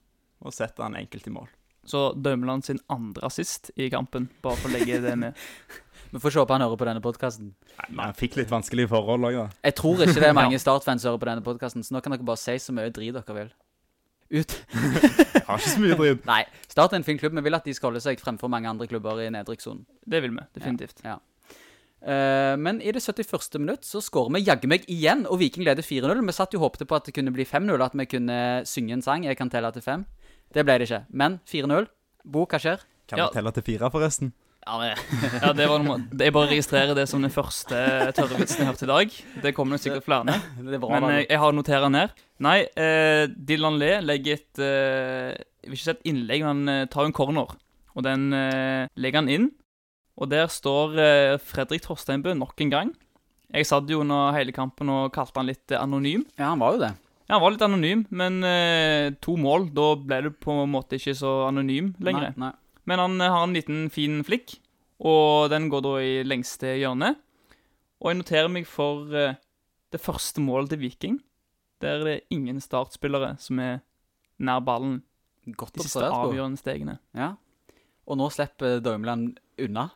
og 0.45 0.53
setter 0.53 0.85
han 0.87 0.97
enkelt 0.99 1.29
i 1.29 1.33
mål. 1.33 1.47
Så 1.89 2.13
Daumeland 2.17 2.65
sin 2.65 2.81
andre 2.93 3.27
assist 3.29 3.71
i 3.81 3.91
kampen, 3.93 4.27
bare 4.45 4.57
for 4.61 4.69
å 4.69 4.75
legge 4.75 4.99
det 5.05 5.15
med. 5.21 5.37
Vi 6.15 6.21
får 6.23 6.31
se 6.31 6.39
om 6.45 6.53
han 6.55 6.63
hører 6.63 6.79
på 6.79 6.87
denne 6.87 7.03
podkasten. 7.03 7.49
Nei, 7.75 7.87
men 7.91 8.05
han 8.07 8.15
fikk 8.15 8.37
litt 8.39 8.51
vanskelige 8.53 8.87
forhold 8.93 9.27
òg, 9.27 9.35
da. 9.41 9.47
Jeg 9.67 9.75
tror 9.81 10.05
ikke 10.05 10.21
det 10.23 10.29
er 10.31 10.37
mange 10.37 10.61
Start-fans 10.63 11.03
som 11.03 11.11
hører 11.11 11.23
på 11.25 11.31
denne 11.33 11.43
podkasten, 11.47 11.83
så 11.83 11.97
nå 11.97 12.03
kan 12.05 12.15
dere 12.15 12.27
bare 12.29 12.39
si 12.39 12.55
så 12.63 12.75
mye 12.77 12.93
drit 12.95 13.17
dere 13.17 13.35
vil. 13.41 13.51
Ut. 14.35 14.55
Har 15.49 15.59
ikke 15.59 15.73
så 15.75 15.83
mye 15.83 15.99
dritt. 15.99 16.23
Nei, 16.31 16.45
Start 16.71 16.95
er 16.95 17.01
en 17.03 17.07
fin 17.07 17.19
klubb. 17.19 17.35
Vi 17.35 17.43
vil 17.49 17.59
at 17.59 17.67
de 17.67 17.75
skal 17.75 17.91
holde 17.91 18.03
seg 18.05 18.23
fremfor 18.23 18.51
mange 18.53 18.71
andre 18.71 18.87
klubber 18.91 19.21
i 19.25 19.27
nedrykkssonen. 19.35 19.83
Det 20.07 20.23
vil 20.23 20.37
vi, 20.39 20.47
definitivt. 20.57 21.03
Ja. 21.05 21.19
Eh, 22.05 22.55
men 22.61 22.79
i 22.85 22.93
det 22.95 23.03
71. 23.03 23.59
minutt 23.59 23.87
så 23.89 23.99
skårer 24.05 24.35
vi 24.37 24.45
jaggu 24.47 24.69
meg 24.71 24.87
igjen, 24.93 25.27
og 25.27 25.39
Viking 25.43 25.67
leder 25.67 25.83
4-0. 25.87 26.23
Vi 26.31 26.37
satt 26.37 26.55
jo 26.55 26.63
håpte 26.63 26.87
på 26.87 26.99
at 26.99 27.11
det 27.11 27.15
kunne 27.19 27.35
bli 27.35 27.47
5-0, 27.49 27.75
at 27.85 27.99
vi 27.99 28.07
kunne 28.15 28.39
synge 28.71 28.95
en 28.99 29.03
sang. 29.05 29.27
Jeg 29.27 29.39
kan 29.41 29.51
telle 29.53 29.71
til 29.75 29.83
fem. 29.85 30.07
Det 30.55 30.63
ble 30.63 30.79
det 30.79 30.87
ikke. 30.89 31.03
Men 31.11 31.41
4-0. 31.51 31.91
Bo, 32.25 32.47
hva 32.47 32.63
skjer? 32.63 32.87
Kan 33.11 33.19
Ja. 33.21 33.29
telle 33.35 33.51
til 33.53 33.67
fire, 33.67 33.91
forresten? 33.93 34.33
Ja, 34.65 34.79
men, 34.81 35.41
Ja, 35.43 35.53
det 35.53 35.67
var 35.69 35.83
noe, 35.85 35.99
Jeg 36.19 36.33
bare 36.33 36.49
registrerer 36.49 36.95
det 36.97 37.05
som 37.11 37.21
den 37.25 37.33
første 37.33 37.81
tørre 38.17 38.39
vitsen 38.41 38.63
jeg 38.65 38.71
hørte 38.71 38.87
i 38.87 38.93
dag. 38.93 39.17
Det 39.45 39.53
kommer 39.57 39.77
nok 39.77 39.83
sikkert 39.85 40.07
flere. 40.07 40.39
det 40.57 40.79
er 40.79 40.83
bra. 40.83 40.95
Men 41.01 41.11
jeg, 41.19 41.27
jeg 41.29 41.43
har 41.43 41.53
notert 41.53 41.85
den 41.85 41.99
her. 42.01 42.15
Nei, 42.45 42.57
eh, 42.81 43.27
Dylan 43.29 43.77
Le 43.79 43.91
legger 44.03 44.39
et 44.41 44.63
eh, 44.65 45.35
Jeg 45.65 45.69
vil 45.71 45.77
ikke 45.79 45.85
si 45.85 45.93
et 45.95 46.09
innlegg, 46.11 46.47
men 46.47 46.65
han 46.65 46.73
eh, 46.87 46.89
tar 46.93 47.05
en 47.09 47.15
corner. 47.17 47.53
Og 47.95 48.03
den 48.07 48.31
eh, 48.35 48.89
legger 48.97 49.21
han 49.23 49.31
inn. 49.31 49.51
Og 50.17 50.31
der 50.31 50.49
står 50.51 50.97
eh, 51.03 51.37
Fredrik 51.43 51.85
Torsteinbø 51.85 52.35
nok 52.39 52.59
en 52.65 52.73
gang. 52.73 52.93
Jeg 53.55 53.69
satt 53.69 53.91
jo 53.91 54.01
under 54.03 54.33
hele 54.35 54.51
kampen 54.55 54.89
og 54.91 55.13
kalte 55.15 55.39
han 55.43 55.47
litt 55.51 55.71
eh, 55.75 55.79
anonym. 55.83 56.25
Ja, 56.39 56.53
han 56.55 56.63
var 56.63 56.75
jo 56.79 56.83
det. 56.87 56.93
Ja, 57.29 57.37
han 57.37 57.45
var 57.45 57.55
litt 57.55 57.63
anonym, 57.65 58.03
men 58.13 58.41
eh, 58.45 59.13
to 59.25 59.37
mål, 59.41 59.69
da 59.77 59.93
ble 60.01 60.19
du 60.27 60.31
på 60.35 60.57
en 60.65 60.73
måte 60.73 60.99
ikke 60.99 61.15
så 61.17 61.37
anonym 61.49 61.93
lenger. 62.05 62.33
Nei, 62.35 62.49
nei. 62.49 62.53
Men 62.89 63.03
han 63.03 63.21
eh, 63.21 63.33
har 63.33 63.47
en 63.47 63.57
liten 63.57 63.87
fin 63.93 64.21
flikk, 64.27 64.59
og 65.05 65.51
den 65.53 65.71
går 65.73 65.85
da 65.85 65.95
i 66.05 66.13
lengste 66.27 66.77
hjørne. 66.79 67.15
Og 68.03 68.11
jeg 68.11 68.21
noterer 68.21 68.53
meg 68.53 68.69
for 68.69 69.09
eh, 69.17 69.39
det 69.95 70.03
første 70.03 70.43
målet 70.45 70.75
til 70.75 70.83
Viking. 70.85 71.19
Der 71.83 72.05
det 72.05 72.15
er 72.15 72.37
ingen 72.37 72.61
startspillere 72.63 73.35
som 73.43 73.59
er 73.61 73.83
nær 74.39 74.63
ballen 74.65 75.03
Godt 75.45 75.75
de 75.77 75.85
siste 75.85 76.07
avgjørende 76.09 76.57
stegene. 76.57 76.95
Ja. 77.13 77.35
Og 78.09 78.17
nå 78.17 78.31
slipper 78.33 78.79
Daumeland 78.81 79.35
unna. 79.61 79.91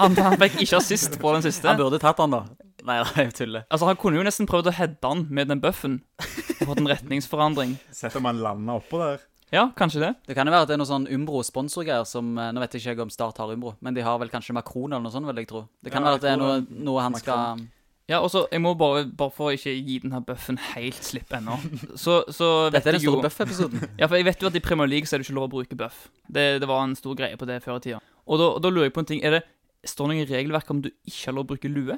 Han, 0.00 0.16
han 0.16 0.34
fikk 0.40 0.62
ikke 0.64 0.80
assist 0.80 1.18
på 1.22 1.30
den 1.36 1.44
siste. 1.44 1.68
Han 1.68 1.78
burde 1.78 2.00
tatt 2.02 2.18
han, 2.22 2.34
da. 2.34 2.40
Nei, 2.86 2.96
nei, 3.02 3.26
jeg 3.26 3.34
tuller. 3.36 3.66
Altså, 3.70 3.86
Han 3.86 3.98
kunne 4.00 4.18
jo 4.18 4.24
nesten 4.26 4.48
prøvd 4.48 4.70
å 4.70 4.74
heade 4.74 5.10
han 5.10 5.24
med 5.30 5.50
den 5.52 5.62
buffen 5.62 6.00
og 6.18 6.70
fått 6.70 6.82
en 6.82 6.90
retningsforandring. 6.90 7.76
Sett 7.94 8.16
om 8.18 8.26
han 8.26 8.42
landa 8.42 8.78
oppå 8.80 9.00
der. 9.02 9.22
Ja, 9.54 9.68
kanskje 9.78 10.00
det. 10.02 10.08
Det 10.26 10.34
kan 10.34 10.48
jo 10.48 10.52
være 10.52 10.66
at 10.66 10.70
det 10.72 10.74
er 10.74 10.80
noe 10.80 10.88
sånn 10.90 11.04
Umbro-sponsorgreier 11.14 12.02
som 12.08 12.32
eh, 12.38 12.48
Nå 12.50 12.58
vet 12.64 12.72
jeg 12.74 12.82
ikke 12.96 13.04
om 13.06 13.12
Start 13.14 13.38
har 13.38 13.52
Umbro, 13.54 13.76
men 13.80 13.94
de 13.94 14.02
har 14.02 14.18
vel 14.18 14.30
kanskje 14.32 14.56
Macron 14.56 14.90
eller 14.90 15.04
noe 15.04 15.14
sånt, 15.14 15.28
vil 15.28 15.38
jeg 15.38 15.46
tro. 15.52 15.60
Det 15.86 15.92
kan 15.94 16.02
Ja, 16.02 16.10
være 16.10 16.18
at 16.18 16.24
det 16.24 16.32
er 16.32 16.40
noe, 16.40 16.56
noe 16.88 17.04
han 17.04 17.14
Macron. 17.14 17.62
skal 17.62 18.10
Ja, 18.10 18.18
og 18.22 18.30
så, 18.30 18.44
Jeg 18.50 18.62
må 18.64 18.74
bare, 18.78 19.04
bare 19.06 19.30
for 19.34 19.54
ikke 19.54 19.70
gi 19.86 20.00
denne 20.02 20.18
bøffen 20.26 20.58
helt 20.74 20.98
slipp 21.06 21.30
ennå, 21.38 21.60
så, 22.04 22.24
så 22.34 22.50
vet 22.72 22.80
Dette 22.80 22.90
er 22.90 22.98
den 22.98 23.04
store 23.06 23.22
bøff-episoden. 23.28 23.86
Ja, 24.02 24.10
for 24.10 24.18
jeg 24.18 24.26
vet 24.32 24.42
jo 24.42 24.50
at 24.50 24.58
i 24.58 24.64
Premier 24.66 24.90
League 24.90 25.06
så 25.06 25.14
er 25.16 25.22
det 25.22 25.28
ikke 25.28 25.38
lov 25.38 25.48
å 25.48 25.54
bruke 25.54 25.78
bøff. 25.78 26.02
Det, 26.26 26.46
det 26.62 26.68
var 26.70 26.82
en 26.82 26.98
stor 26.98 27.14
greie 27.18 27.38
på 27.38 27.46
det 27.46 27.60
før 27.62 27.78
i 27.78 27.86
tida. 27.86 28.02
Og 28.26 28.42
da, 28.42 28.50
og 28.58 28.60
da 28.66 28.74
lurer 28.74 28.90
jeg 28.90 28.96
på 28.98 29.02
en 29.06 29.10
ting. 29.14 29.22
Er 29.22 29.38
det, 29.38 29.42
Står 29.86 30.08
det 30.10 30.16
noe 30.16 30.24
i 30.24 30.30
regelverket 30.32 30.70
om 30.74 30.82
du 30.82 30.88
ikke 31.06 31.28
har 31.28 31.34
lov 31.36 31.44
å 31.46 31.50
bruke 31.54 31.70
lue? 31.70 31.94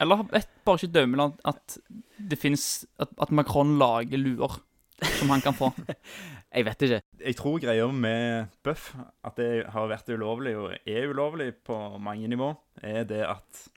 Eller 0.00 0.20
vet 0.30 0.46
bare 0.64 0.78
ikke 0.78 0.94
Daumeland 0.94 1.40
at 1.50 1.78
det 2.30 2.38
fins 2.38 2.84
at, 3.02 3.10
at 3.18 3.32
Macron 3.34 3.74
lager 3.80 4.20
luer? 4.22 4.60
som 5.16 5.30
han 5.32 5.40
kan 5.40 5.54
få? 5.56 5.70
Jeg 6.50 6.66
vet 6.66 6.82
ikke. 6.82 7.00
Jeg 7.22 7.36
tror 7.38 7.58
greia 7.62 7.86
med 7.94 8.54
Buff, 8.66 8.90
at 9.22 9.36
det 9.38 9.68
har 9.70 9.90
vært 9.90 10.08
ulovlig, 10.10 10.56
og 10.58 10.72
er 10.74 11.10
ulovlig 11.10 11.52
på 11.66 11.76
mange 12.02 12.30
nivå, 12.30 12.54
er 12.82 13.04
det 13.06 13.22
at 13.28 13.68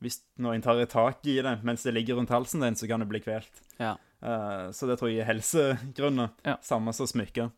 hvis 0.00 0.20
noen 0.40 0.62
tar 0.64 0.80
et 0.80 0.92
tak 0.92 1.24
i 1.28 1.38
det 1.44 1.58
mens 1.66 1.84
det 1.84 1.92
ligger 1.92 2.16
rundt 2.16 2.32
halsen 2.32 2.64
din, 2.64 2.76
så 2.76 2.88
kan 2.88 3.02
det 3.02 3.08
bli 3.08 3.20
kvelt. 3.24 3.62
Ja. 3.80 3.94
Uh, 4.20 4.68
så 4.72 4.88
det 4.88 4.98
tror 5.00 5.12
jeg 5.12 5.24
er 5.24 5.30
helsegrunner. 5.30 6.32
Ja. 6.44 6.56
Samme 6.64 6.92
som 6.96 7.08
smykker. 7.08 7.50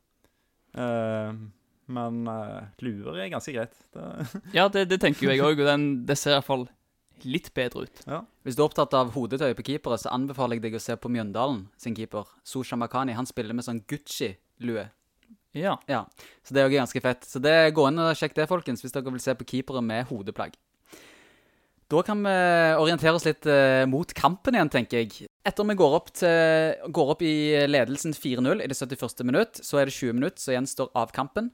Uh, 0.74 1.34
men 1.92 2.22
uh, 2.26 2.62
luer 2.82 3.18
er 3.18 3.32
ganske 3.34 3.54
greit. 3.54 3.74
Det, 3.94 4.06
Ja, 4.58 4.68
det, 4.68 4.88
det 4.90 5.00
tenker 5.02 5.26
jo 5.26 5.34
jeg 5.34 5.42
òg, 5.42 5.62
og 5.62 5.70
den, 5.70 5.90
det 6.06 6.18
ser 6.18 6.36
iallfall 6.36 6.68
litt 7.22 7.52
bedre 7.54 7.86
ut. 7.86 8.02
Hvis 8.42 8.56
du 8.58 8.62
er 8.62 8.66
opptatt 8.66 8.94
av 8.98 9.12
hodetøy 9.14 9.52
på 9.58 9.66
keepere, 9.68 9.98
så 10.00 10.10
anbefaler 10.14 10.58
jeg 10.58 10.66
deg 10.66 10.78
å 10.78 10.82
se 10.82 10.96
på 10.98 11.10
Mjøndalen 11.12 11.68
sin 11.78 11.94
keeper. 11.94 12.26
Susha 12.42 12.78
Makani. 12.78 13.14
Han 13.14 13.28
spiller 13.28 13.54
med 13.54 13.66
sånn 13.66 13.84
Gucci-lue. 14.62 14.88
Ja. 15.52 15.76
Ja, 15.86 16.06
så 16.42 16.54
det 16.54 16.62
er 16.62 16.70
òg 16.70 16.78
ganske 16.78 17.00
fett. 17.02 17.26
Så 17.28 17.40
det 17.42 17.74
gå 17.76 17.86
inn 17.88 18.00
og 18.00 18.16
sjekk 18.16 18.36
det, 18.38 18.48
folkens, 18.48 18.82
hvis 18.82 18.94
dere 18.94 19.12
vil 19.12 19.20
se 19.20 19.34
på 19.36 19.44
keepere 19.44 19.82
med 19.84 20.06
hodeplagg. 20.08 20.54
Da 21.92 22.00
kan 22.00 22.22
vi 22.24 22.32
orientere 22.80 23.18
oss 23.18 23.26
litt 23.26 23.44
eh, 23.44 23.84
mot 23.84 24.08
kampen 24.16 24.56
igjen, 24.56 24.70
tenker 24.72 25.02
jeg. 25.02 25.26
Etter 25.44 25.66
vi 25.68 25.76
går 25.76 25.96
opp, 25.98 26.08
til, 26.16 26.88
går 26.88 27.10
opp 27.12 27.24
i 27.26 27.34
ledelsen 27.68 28.14
4-0 28.16 28.64
i 28.64 28.68
det 28.70 28.78
71. 28.78 29.26
minutt, 29.28 29.60
så 29.60 29.82
er 29.82 29.90
det 29.90 29.98
20 29.98 30.16
minutter 30.16 30.40
som 30.40 30.56
gjenstår 30.56 30.88
av 30.96 31.12
kampen. 31.12 31.50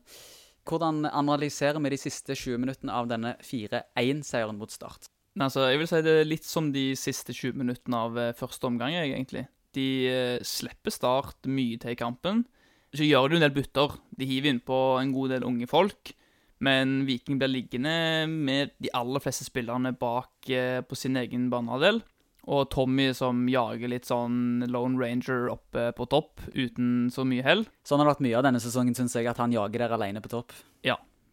Hvordan 0.68 1.08
analyserer 1.10 1.82
vi 1.82 1.90
de 1.90 1.98
siste 1.98 2.36
20 2.38 2.62
minuttene 2.62 2.94
av 2.94 3.08
denne 3.10 3.34
4-1-seieren 3.42 4.60
mot 4.60 4.70
Start? 4.70 5.10
Altså, 5.42 5.66
jeg 5.72 5.80
vil 5.80 5.90
si 5.90 6.04
det 6.06 6.14
er 6.20 6.30
litt 6.30 6.46
som 6.46 6.70
de 6.74 6.92
siste 6.98 7.34
20 7.34 7.58
minuttene 7.58 8.04
av 8.06 8.20
eh, 8.20 8.34
første 8.38 8.70
omgang, 8.70 8.94
egentlig. 8.94 9.48
De 9.74 9.88
eh, 10.06 10.46
slipper 10.46 10.94
Start 10.94 11.50
mye 11.50 11.82
til 11.82 11.96
i 11.96 11.98
kampen. 11.98 12.44
Så 12.96 13.04
gjør 13.04 13.28
de 13.28 13.38
en 13.38 13.44
del 13.44 13.56
bytter. 13.56 13.98
De 14.18 14.28
hiver 14.28 14.54
innpå 14.54 14.76
en 15.00 15.12
god 15.12 15.34
del 15.34 15.46
unge 15.48 15.68
folk. 15.70 16.14
Men 16.64 17.04
Viking 17.06 17.38
blir 17.38 17.50
liggende 17.52 18.26
med 18.28 18.72
de 18.82 18.90
aller 18.96 19.22
fleste 19.22 19.46
spillerne 19.46 19.92
bak 19.98 20.48
eh, 20.50 20.80
på 20.82 20.96
sin 20.98 21.18
egen 21.20 21.46
banehalvdel. 21.52 22.00
Og 22.48 22.64
Tommy 22.72 23.10
som 23.14 23.42
jager 23.50 23.90
litt 23.92 24.08
sånn 24.08 24.64
Lone 24.72 24.96
Ranger 24.98 25.50
oppe 25.52 25.90
på 25.94 26.06
topp 26.08 26.40
uten 26.54 27.10
så 27.12 27.26
mye 27.28 27.44
hell. 27.44 27.66
Sånn 27.86 28.00
har 28.00 28.08
det 28.08 28.14
vært 28.14 28.24
mye 28.24 28.38
av 28.40 28.46
denne 28.48 28.62
sesongen, 28.64 28.96
syns 28.96 29.14
jeg, 29.18 29.28
at 29.28 29.38
han 29.42 29.52
jager 29.52 29.84
der 29.84 29.94
alene 29.98 30.22
på 30.24 30.32
topp. 30.32 30.56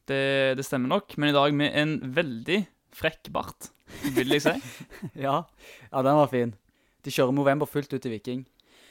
Det, 0.06 0.54
det 0.60 0.66
stemmer 0.68 0.92
nok. 0.92 1.16
Men 1.18 1.32
i 1.32 1.38
dag 1.38 1.56
med 1.56 1.78
en 1.80 1.96
veldig 2.14 2.60
frekk 2.96 3.32
bart, 3.36 3.72
vil 4.16 4.36
jeg 4.36 4.46
si. 4.46 4.56
Ja, 5.26 5.40
ja, 5.90 6.04
den 6.04 6.20
var 6.20 6.30
fin. 6.32 6.54
De 7.06 7.14
kjører 7.14 7.36
Movember 7.38 7.70
fullt 7.70 7.94
ut 7.96 8.06
i 8.06 8.12
Viking. 8.12 8.44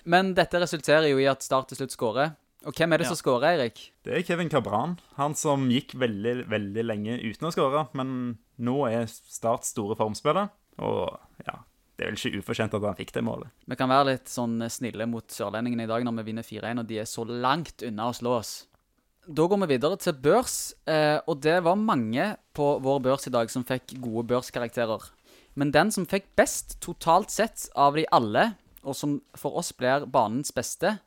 Men 0.05 0.35
dette 0.37 0.61
resulterer 0.61 1.09
jo 1.11 1.21
i 1.21 1.29
at 1.31 1.45
Start 1.45 1.71
til 1.71 1.81
slutt 1.81 1.95
skårer. 1.95 2.35
Og 2.65 2.73
hvem 2.73 2.93
er 2.93 2.99
det 2.99 3.07
Ja. 3.07 3.15
som 3.15 3.17
skårer, 3.21 3.59
Erik? 3.59 3.93
det 4.05 4.15
er 4.17 4.23
Kevin 4.23 4.49
Cabran. 4.49 4.99
Han 5.17 5.35
som 5.35 5.69
gikk 5.69 5.93
veldig, 5.95 6.49
veldig 6.49 6.85
lenge 6.85 7.19
uten 7.21 7.49
å 7.49 7.53
skåre. 7.53 7.89
Men 7.95 8.39
nå 8.59 8.87
er 8.91 9.07
Start 9.07 9.65
store 9.65 9.95
formspiller. 9.97 10.49
Og 10.79 11.19
ja, 11.47 11.59
det 11.97 12.07
er 12.07 12.11
vel 12.11 12.17
ikke 12.19 12.39
ufortjent 12.43 12.75
at 12.75 12.83
han 12.83 12.97
fikk 12.97 13.13
det 13.13 13.23
målet. 13.25 13.49
Vi 13.69 13.77
kan 13.77 13.89
være 13.89 14.07
litt 14.15 14.27
sånn 14.27 14.59
snille 14.71 15.07
mot 15.07 15.27
sørlendingene 15.29 15.85
i 15.85 15.87
dag 15.87 16.03
når 16.05 16.17
vi 16.23 16.33
vinner 16.33 16.43
4-1, 16.43 16.81
og 16.81 16.87
de 16.89 16.99
er 16.99 17.05
så 17.05 17.25
langt 17.29 17.83
unna 17.83 18.09
å 18.11 18.15
slå 18.17 18.39
oss. 18.39 18.67
Da 19.27 19.47
går 19.49 19.61
vi 19.67 19.77
videre 19.79 19.97
til 19.97 20.13
børs, 20.13 20.75
eh, 20.87 21.21
og 21.27 21.41
det 21.41 21.63
var 21.65 21.77
mange 21.77 22.37
på 22.55 22.81
vår 22.83 23.01
børs 23.01 23.27
i 23.27 23.31
dag 23.31 23.49
som 23.51 23.65
fikk 23.65 23.95
gode 24.01 24.27
børskarakterer. 24.29 25.11
Men 25.57 25.71
den 25.71 25.91
som 25.91 26.05
fikk 26.05 26.25
best 26.37 26.81
totalt 26.81 27.31
sett 27.31 27.69
av 27.77 27.95
de 27.95 28.05
alle, 28.13 28.57
og 28.85 28.95
som 28.95 29.21
for 29.37 29.57
oss 29.57 29.73
blir 29.73 30.05
banens 30.07 30.51
beste, 30.53 30.99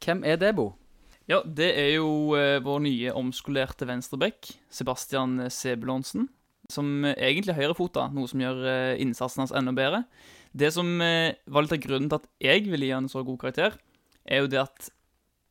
hvem 0.00 0.24
er 0.24 0.36
det, 0.36 0.54
Bo? 0.56 0.74
Ja, 1.30 1.38
det 1.46 1.68
er 1.78 1.92
jo 2.00 2.34
eh, 2.34 2.58
vår 2.62 2.80
nye 2.82 3.12
omskolerte 3.14 3.86
venstreback, 3.86 4.48
Sebastian 4.72 5.38
Sebulonsen. 5.54 6.26
Som 6.72 7.04
eh, 7.06 7.14
egentlig 7.14 7.54
er 7.54 7.60
høyrefota, 7.60 8.08
noe 8.14 8.30
som 8.30 8.42
gjør 8.42 8.64
eh, 8.66 9.02
innsatsen 9.02 9.44
hans 9.44 9.54
enda 9.54 9.74
bedre. 9.76 10.02
Det 10.52 10.68
som 10.74 10.88
var 11.00 11.64
litt 11.64 11.72
av 11.72 11.80
grunnen 11.80 12.10
til 12.12 12.18
at 12.18 12.26
jeg 12.44 12.66
ville 12.66 12.84
gi 12.84 12.92
han 12.92 13.06
en 13.06 13.12
så 13.12 13.22
god 13.24 13.38
karakter, 13.40 13.78
er 14.28 14.42
jo 14.42 14.50
det 14.52 14.58
at 14.60 14.90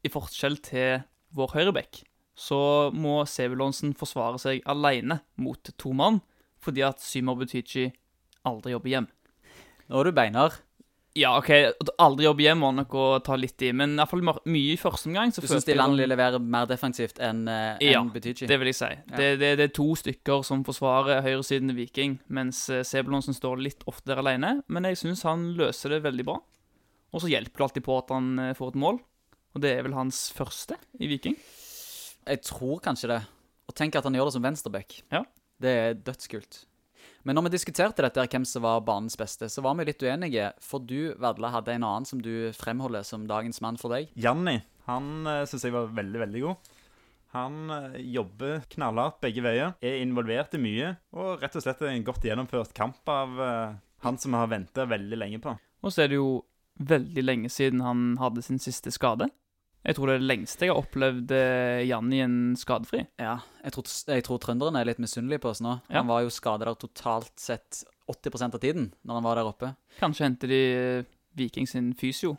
i 0.06 0.12
forskjell 0.14 0.60
til 0.62 1.02
vår 1.34 1.56
høyreback, 1.56 2.04
så 2.38 2.92
må 2.94 3.24
Sebulonsen 3.26 3.96
forsvare 3.98 4.38
seg 4.44 4.62
alene 4.70 5.18
mot 5.42 5.74
to 5.82 5.96
mann, 5.98 6.20
fordi 6.62 6.86
at 6.86 7.02
Symer 7.02 7.40
Butichi 7.40 7.88
aldri 8.46 8.76
jobber 8.76 8.94
hjem. 8.94 9.10
Nå 9.90 10.04
er 10.04 10.08
du 10.12 10.14
beinar. 10.16 10.62
Ja, 11.20 11.34
OK, 11.36 11.50
aldri 12.00 12.24
jobb 12.24 12.40
hjemme 12.40 12.64
var 12.64 12.76
nok 12.78 12.94
å 12.96 13.06
ta 13.26 13.36
litt 13.36 13.60
i, 13.68 13.74
men 13.76 13.98
i 13.98 14.00
hvert 14.00 14.12
fall 14.14 14.22
mye 14.48 14.76
i 14.76 14.78
første 14.80 15.10
omgang. 15.10 15.34
så 15.36 15.42
Du 15.44 15.48
syns 15.50 15.66
de 15.68 15.76
landlige 15.76 16.06
sånn- 16.08 16.14
leverer 16.14 16.40
mer 16.54 16.70
defensivt 16.70 17.20
enn 17.20 17.42
uh, 17.52 17.76
Ja, 17.84 18.00
Butichi? 18.08 18.48
Det 18.48 18.58
vil 18.62 18.70
jeg 18.72 18.78
si. 18.80 18.90
Det, 19.12 19.28
det, 19.42 19.50
det 19.60 19.66
er 19.68 19.74
to 19.76 19.90
stykker 20.00 20.46
som 20.48 20.64
forsvarer 20.64 21.20
høyresiden 21.26 21.74
i 21.74 21.76
Viking, 21.82 22.16
mens 22.32 22.64
eh, 22.72 22.86
Sebulonsen 22.88 23.36
står 23.36 23.60
litt 23.60 23.84
ofte 23.92 24.14
der 24.14 24.24
alene. 24.24 24.54
Men 24.72 24.88
jeg 24.88 25.02
syns 25.04 25.26
han 25.28 25.50
løser 25.60 25.98
det 25.98 26.02
veldig 26.08 26.28
bra. 26.32 26.38
Og 27.12 27.26
så 27.26 27.28
hjelper 27.28 27.60
det 27.60 27.68
alltid 27.68 27.88
på 27.90 27.98
at 28.00 28.16
han 28.16 28.32
eh, 28.40 28.54
får 28.56 28.72
et 28.72 28.82
mål. 28.88 29.02
Og 29.52 29.62
det 29.68 29.76
er 29.76 29.84
vel 29.84 29.98
hans 30.00 30.30
første 30.32 30.80
i 30.96 31.12
Viking. 31.12 31.36
Jeg 32.24 32.40
tror 32.48 32.80
kanskje 32.88 33.12
det. 33.12 33.22
Og 33.68 33.76
tenk 33.76 34.00
at 34.00 34.08
han 34.08 34.16
gjør 34.16 34.32
det 34.32 34.38
som 34.40 34.48
venstreback. 34.48 35.02
Ja. 35.12 35.26
Det 35.60 35.76
er 35.76 36.00
dødskult. 36.08 36.64
Men 37.24 37.38
når 37.38 37.48
vi 37.48 37.54
diskuterte 37.54 38.02
dette, 38.02 38.18
her, 38.24 38.30
hvem 38.32 38.46
som 38.50 38.66
var 38.66 38.82
banens 38.86 39.18
beste, 39.20 39.50
så 39.52 39.62
var 39.62 39.76
vi 39.78 39.86
litt 39.92 40.02
uenige. 40.02 40.52
For 40.64 40.82
du, 40.82 41.14
Vedle, 41.22 41.52
hadde 41.54 41.76
en 41.76 41.86
annen 41.86 42.08
som 42.10 42.22
du 42.24 42.50
fremholder 42.58 43.06
som 43.06 43.28
dagens 43.30 43.62
mann 43.62 43.78
for 43.82 43.94
deg. 43.94 44.10
Janni 44.18 44.60
han 44.90 45.28
uh, 45.28 45.44
syns 45.50 45.66
jeg 45.68 45.76
var 45.76 45.92
veldig, 45.96 46.22
veldig 46.26 46.46
god. 46.46 46.72
Han 47.32 47.72
eh, 47.72 47.94
jobber 48.12 48.66
knallhardt 48.74 49.22
begge 49.24 49.40
veier, 49.46 49.70
er 49.80 50.02
involvert 50.04 50.52
i 50.58 50.60
mye, 50.60 50.90
og 51.16 51.40
rett 51.40 51.54
og 51.56 51.64
slett 51.64 51.86
en 51.88 52.04
godt 52.04 52.26
gjennomført 52.28 52.74
kamp 52.76 53.08
av 53.08 53.38
eh, 53.46 53.78
han 54.04 54.18
som 54.20 54.36
vi 54.36 54.42
har 54.42 54.50
venta 54.52 54.84
veldig 54.84 55.20
lenge 55.22 55.40
på. 55.40 55.54
Og 55.80 55.94
så 55.96 56.04
er 56.04 56.12
det 56.12 56.20
jo 56.20 56.42
veldig 56.84 57.24
lenge 57.24 57.52
siden 57.54 57.86
han 57.86 58.18
hadde 58.20 58.44
sin 58.44 58.60
siste 58.60 58.92
skade. 58.92 59.30
Jeg 59.82 59.98
tror 59.98 60.12
det 60.12 60.16
er 60.16 60.22
det 60.22 60.30
lengste 60.30 60.68
jeg 60.68 60.74
har 60.76 60.82
opplevd 60.84 61.32
Jannien 61.34 61.88
Janni-en 61.90 62.36
skadefri. 62.60 63.02
Ja, 63.18 63.40
jeg 63.64 63.74
tror, 63.74 63.88
jeg 64.14 64.26
tror 64.28 64.42
trønderen 64.44 64.78
er 64.78 64.86
litt 64.86 65.02
misunnelig 65.02 65.40
på 65.42 65.50
oss 65.50 65.62
nå. 65.64 65.80
Ja. 65.90 66.04
Han 66.04 66.12
var 66.12 66.22
jo 66.22 66.34
skadet 66.34 66.68
der 66.70 66.78
totalt 66.78 67.34
sett 67.42 67.82
80% 68.12 68.58
av 68.58 68.62
tiden 68.62 68.92
når 69.02 69.18
han 69.18 69.26
var 69.26 69.40
der 69.40 69.50
oppe. 69.50 69.74
Kanskje 69.98 70.28
henter 70.28 70.52
de 70.52 70.62
eh, 70.76 71.10
Viking 71.38 71.68
sin 71.70 71.94
fysio 71.98 72.36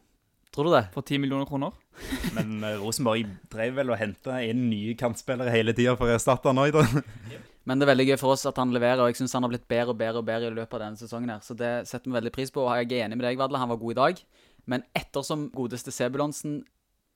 Tror 0.52 0.68
du 0.68 0.74
det? 0.74 0.84
for 0.92 1.00
10 1.00 1.18
millioner 1.18 1.48
kroner. 1.48 1.72
Men 2.36 2.58
eh, 2.62 2.76
Rosenborg 2.78 3.24
drev 3.50 3.78
vel 3.78 3.90
og 3.90 3.98
henta 3.98 4.36
inn 4.44 4.66
nye 4.68 4.92
kantspillere 5.00 5.50
hele 5.54 5.72
tida 5.74 5.94
for 5.96 6.10
å 6.10 6.18
erstatte 6.18 6.50
han 6.50 6.60
òg, 6.60 6.76
da. 6.76 7.02
Men 7.66 7.78
det 7.78 7.86
er 7.86 7.92
veldig 7.92 8.06
gøy 8.10 8.18
for 8.20 8.34
oss 8.34 8.44
at 8.50 8.58
han 8.60 8.74
leverer, 8.74 9.00
og 9.00 9.08
jeg 9.08 9.20
syns 9.22 9.32
han 9.38 9.46
har 9.46 9.52
blitt 9.54 9.68
bedre 9.70 9.94
og 9.94 9.98
bedre 9.98 10.20
og 10.20 10.26
bedre 10.28 10.50
i 10.50 10.54
løpet 10.54 10.76
av 10.76 10.82
denne 10.84 11.00
sesongen. 11.00 11.30
her, 11.32 11.40
Så 11.46 11.56
det 11.56 11.70
setter 11.88 12.10
vi 12.10 12.16
veldig 12.18 12.32
pris 12.34 12.50
på. 12.52 12.66
Og 12.66 12.74
jeg 12.82 12.90
er 12.90 13.06
enig 13.06 13.16
med 13.16 13.24
deg, 13.24 13.38
Vadle, 13.40 13.60
han 13.62 13.70
var 13.70 13.80
god 13.80 13.94
i 13.94 14.00
dag. 14.00 14.22
Men 14.68 14.84
ettersom 14.98 15.46
godeste 15.54 15.94
Sebulonsen 15.94 16.60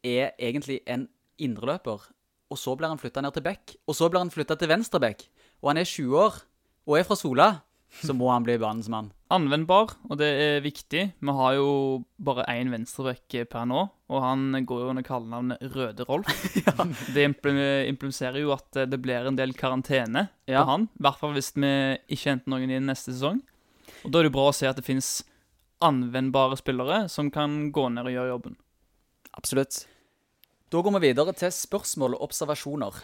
er 0.07 0.33
egentlig 0.39 0.81
en 0.87 1.09
indreløper, 1.43 2.07
og 2.51 2.59
så 2.61 2.77
blir 2.79 2.89
han 2.93 3.01
flytta 3.03 3.23
ned 3.25 3.35
til 3.37 3.43
back, 3.45 3.75
og 3.91 3.97
så 3.99 4.09
blir 4.13 4.23
han 4.23 4.31
flytta 4.33 4.57
til 4.61 4.71
venstreback, 4.71 5.25
og 5.63 5.73
han 5.73 5.81
er 5.83 5.89
20 5.89 6.15
år 6.23 6.43
og 6.87 6.99
er 7.01 7.07
fra 7.09 7.17
Sola, 7.19 7.49
så 8.03 8.13
må 8.15 8.29
han 8.31 8.45
bli 8.45 8.57
banens 8.61 8.89
mann. 8.93 9.09
Anvendbar, 9.33 9.93
og 10.11 10.19
det 10.21 10.27
er 10.43 10.61
viktig. 10.63 11.03
Vi 11.23 11.35
har 11.39 11.55
jo 11.57 11.69
bare 12.23 12.45
én 12.53 12.69
venstrebekk 12.71 13.37
per 13.51 13.65
nå, 13.67 13.85
og 14.11 14.23
han 14.23 14.53
går 14.69 14.83
jo 14.85 14.89
under 14.93 15.07
kallenavnet 15.07 15.63
Røde 15.75 16.05
Rolf. 16.07 16.29
Det 17.15 17.25
impl- 17.25 17.87
impliserer 17.89 18.39
jo 18.43 18.53
at 18.55 18.83
det 18.91 19.01
blir 19.03 19.27
en 19.31 19.39
del 19.39 19.55
karantene 19.59 20.27
Ja. 20.47 20.63
på 20.63 20.71
han. 20.71 20.89
I 20.99 21.07
hvert 21.07 21.19
fall 21.23 21.35
hvis 21.39 21.53
vi 21.57 21.73
ikke 22.15 22.31
henter 22.35 22.53
noen 22.55 22.71
inn 22.77 22.87
neste 22.91 23.15
sesong. 23.15 23.41
Og 24.05 24.13
da 24.13 24.21
er 24.21 24.29
det 24.29 24.35
bra 24.37 24.49
å 24.51 24.55
se 24.55 24.69
at 24.71 24.77
det 24.79 24.87
fins 24.87 25.23
anvendbare 25.83 26.59
spillere 26.59 27.07
som 27.13 27.31
kan 27.35 27.71
gå 27.75 27.89
ned 27.95 28.07
og 28.07 28.15
gjøre 28.15 28.33
jobben. 28.35 28.57
Absolutt. 29.37 29.83
Da 30.67 30.81
går 30.83 30.97
vi 30.97 31.13
videre 31.13 31.31
til 31.31 31.53
spørsmål 31.55 32.17
og 32.17 32.25
observasjoner. 32.27 32.97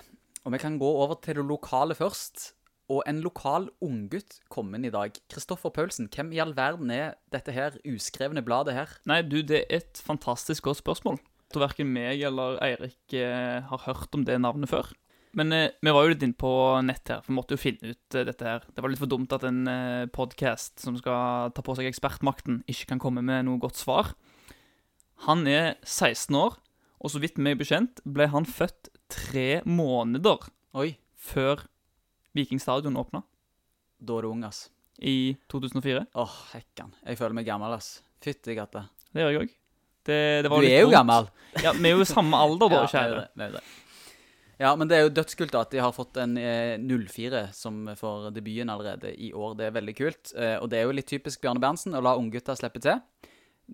Og 0.43 0.51
vi 0.51 0.59
kan 0.59 0.81
gå 0.83 0.89
over 1.05 1.15
til 1.23 1.37
det 1.39 1.45
lokale 1.47 1.95
først. 1.95 2.55
Og 2.91 3.05
en 3.07 3.21
lokal 3.23 3.69
unggutt 3.79 4.41
kom 4.51 4.73
inn 4.75 4.89
i 4.89 4.91
dag. 4.91 5.15
Kristoffer 5.31 5.71
Paulsen, 5.71 6.09
hvem 6.11 6.33
i 6.35 6.41
all 6.43 6.57
verden 6.57 6.91
er 6.91 7.15
dette 7.31 7.55
her 7.55 7.77
uskrevne 7.87 8.43
bladet 8.43 8.75
her? 8.75 8.97
Nei, 9.07 9.21
du, 9.23 9.45
det 9.47 9.61
er 9.63 9.79
et 9.79 10.01
fantastisk 10.03 10.67
godt 10.67 10.81
spørsmål. 10.81 11.21
Jeg 11.23 11.55
tror 11.55 11.65
verken 11.69 11.93
meg 11.95 12.25
eller 12.27 12.59
Eirik 12.67 13.15
eh, 13.15 13.63
har 13.71 13.87
hørt 13.87 14.19
om 14.19 14.27
det 14.27 14.41
navnet 14.43 14.73
før. 14.73 14.91
Men 15.39 15.55
eh, 15.55 15.71
vi 15.79 15.95
var 15.95 16.03
jo 16.03 16.17
litt 16.17 16.27
inne 16.27 16.43
på 16.43 16.53
nett 16.83 17.15
her, 17.15 17.23
for 17.23 17.31
vi 17.31 17.39
måtte 17.39 17.55
jo 17.55 17.63
finne 17.63 17.95
ut 17.95 18.19
eh, 18.19 18.27
dette 18.27 18.49
her. 18.49 18.67
Det 18.75 18.83
var 18.83 18.91
litt 18.91 19.05
for 19.05 19.13
dumt 19.13 19.39
at 19.39 19.47
en 19.47 19.63
eh, 19.71 20.11
podkast 20.11 20.83
som 20.83 20.99
skal 20.99 21.55
ta 21.55 21.63
på 21.63 21.79
seg 21.79 21.87
ekspertmakten, 21.93 22.65
ikke 22.67 22.91
kan 22.91 23.07
komme 23.07 23.23
med 23.23 23.47
noe 23.47 23.63
godt 23.63 23.79
svar. 23.79 24.17
Han 25.31 25.47
er 25.47 25.77
16 25.87 26.35
år, 26.35 26.59
og 27.03 27.11
så 27.11 27.21
vidt 27.23 27.39
meg 27.43 27.59
bekjent 27.61 28.01
ble 28.07 28.29
han 28.31 28.47
født 28.47 28.89
tre 29.13 29.61
måneder 29.67 30.47
Oi, 30.79 30.93
før 31.19 31.65
Viking 32.33 32.61
stadion 32.63 32.95
åpna, 32.97 33.21
da 34.01 34.15
er 34.17 34.25
du 34.25 34.31
ung, 34.31 34.45
ass. 34.49 34.71
i 35.03 35.35
2004. 35.53 36.07
Åh, 36.17 36.37
hekkan. 36.55 36.95
Jeg 37.05 37.19
føler 37.19 37.35
meg 37.37 37.45
gammel, 37.45 37.75
ass. 37.77 37.99
Fytti 38.25 38.55
katta. 38.57 38.87
Det 39.13 39.21
gjør 39.21 39.35
jeg 39.35 39.43
òg. 39.43 39.51
Det, 40.09 40.17
det 40.47 40.49
Du 40.51 40.55
er 40.65 40.79
jo 40.81 40.87
vondt. 40.89 40.95
gammel. 40.97 41.29
Ja, 41.63 41.73
Vi 41.77 41.91
er 41.91 41.99
jo 42.01 42.07
samme 42.09 42.39
alder, 42.41 42.73
da, 42.73 42.81
Ja, 42.87 42.89
kjære. 42.95 43.27
det, 43.37 43.51
det. 43.59 43.63
Ja, 44.63 44.73
men 44.79 44.89
det 44.89 44.97
er 44.97 45.05
jo 45.05 45.13
dødskult 45.19 45.55
at 45.59 45.71
de 45.75 45.83
har 45.83 45.93
fått 45.93 46.17
en 46.23 46.37
eh, 46.41 46.79
04 46.81 47.45
som 47.57 47.83
får 47.99 48.31
debuten 48.37 48.71
allerede 48.73 49.13
i 49.13 49.33
år. 49.37 49.57
Det 49.59 49.67
er 49.69 49.77
veldig 49.77 49.95
kult. 49.99 50.33
Eh, 50.39 50.57
og 50.63 50.71
det 50.73 50.81
er 50.81 50.87
jo 50.89 50.97
litt 50.97 51.11
typisk 51.11 51.43
Bjarne 51.45 51.61
Berntsen 51.61 51.99
å 51.99 52.01
la 52.05 52.15
unggutta 52.17 52.57
slippe 52.57 52.81
til. 52.81 53.03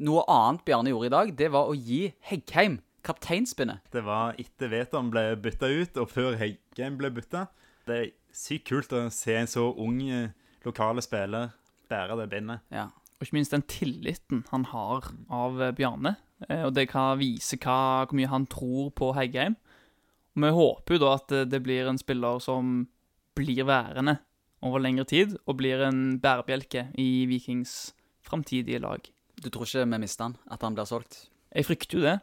Noe 0.03 0.25
annet 0.33 0.65
Bjarne 0.67 0.91
gjorde 0.91 1.11
i 1.13 1.15
dag, 1.15 1.33
det 1.39 1.53
var 1.55 1.71
å 1.71 1.77
gi 1.79 2.09
Heggheim 2.33 2.81
kapteinspinnet. 3.07 3.85
Det 3.93 4.03
var 4.07 4.35
etter 4.41 4.71
Veton 4.73 5.11
ble 5.13 5.37
bytta 5.41 5.69
ut, 5.71 5.97
og 6.03 6.11
før 6.11 6.37
Heggheim 6.41 6.99
ble 7.01 7.11
bytta. 7.15 7.47
Det 7.89 7.97
er 7.99 8.11
sykt 8.35 8.69
kult 8.69 8.93
å 8.93 9.07
se 9.15 9.37
en 9.39 9.49
så 9.51 9.69
ung 9.81 10.01
eh, 10.11 10.31
lokale 10.67 11.03
spiller 11.05 11.53
bære 11.89 12.19
det 12.21 12.29
bindet. 12.33 12.65
Ja. 12.75 12.89
Og 13.19 13.25
ikke 13.27 13.39
minst 13.39 13.55
den 13.55 13.65
tilliten 13.67 14.45
han 14.53 14.67
har 14.71 15.09
av 15.33 15.63
eh, 15.63 15.73
Bjarne. 15.75 16.17
Eh, 16.49 16.65
Og 16.69 16.75
det 16.77 16.89
kan 16.93 17.19
vise 17.19 17.57
hva, 17.59 18.05
hvor 18.07 18.19
mye 18.19 18.31
han 18.31 18.47
tror 18.47 18.91
på 18.95 19.13
Heggheim. 19.17 19.57
Og 20.37 20.45
vi 20.45 20.55
håper 20.55 20.95
jo 20.95 21.03
da 21.03 21.15
at 21.17 21.33
det 21.51 21.63
blir 21.65 21.89
en 21.91 21.99
spiller 21.99 22.39
som 22.45 22.87
blir 23.39 23.65
værende 23.67 24.19
over 24.63 24.83
lengre 24.83 25.07
tid, 25.07 25.37
og 25.47 25.57
blir 25.61 25.81
en 25.87 26.19
bærebjelke 26.19 26.89
i 26.99 27.27
Vikings 27.31 27.93
framtidige 28.27 28.81
lag. 28.83 28.99
Du 29.39 29.49
tror 29.55 29.67
ikke 29.67 29.85
vi 29.87 30.01
mister 30.03 30.25
han? 30.27 30.37
At 30.51 30.63
han 30.67 30.75
blir 30.75 30.87
solgt? 30.87 31.29
Jeg 31.55 31.67
frykter 31.69 31.99
jo 31.99 32.03
det, 32.05 32.17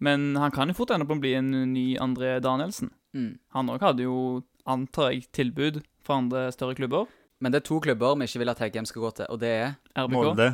men 0.00 0.36
han 0.36 0.50
kan 0.54 0.68
jo 0.70 0.74
fort 0.78 0.90
ende 0.94 1.06
på 1.08 1.16
å 1.16 1.20
bli 1.22 1.34
en 1.38 1.50
ny 1.72 1.96
André 2.02 2.36
Danielsen. 2.44 2.90
Mm. 3.16 3.38
Han 3.56 3.70
òg 3.74 3.80
hadde 3.82 4.04
jo, 4.06 4.42
antar 4.68 5.12
jeg, 5.14 5.26
tilbud 5.32 5.82
fra 6.06 6.18
andre 6.22 6.48
større 6.54 6.76
klubber. 6.78 7.06
Men 7.40 7.52
det 7.54 7.62
er 7.62 7.66
to 7.68 7.78
klubber 7.80 8.16
vi 8.18 8.26
ikke 8.26 8.40
vil 8.42 8.50
at 8.50 8.58
Heggem 8.62 8.86
skal 8.88 9.02
gå 9.02 9.10
til, 9.20 9.26
og 9.30 9.38
det 9.42 9.48
er 9.54 9.68
RBK. 9.94 10.12
Molde. 10.16 10.48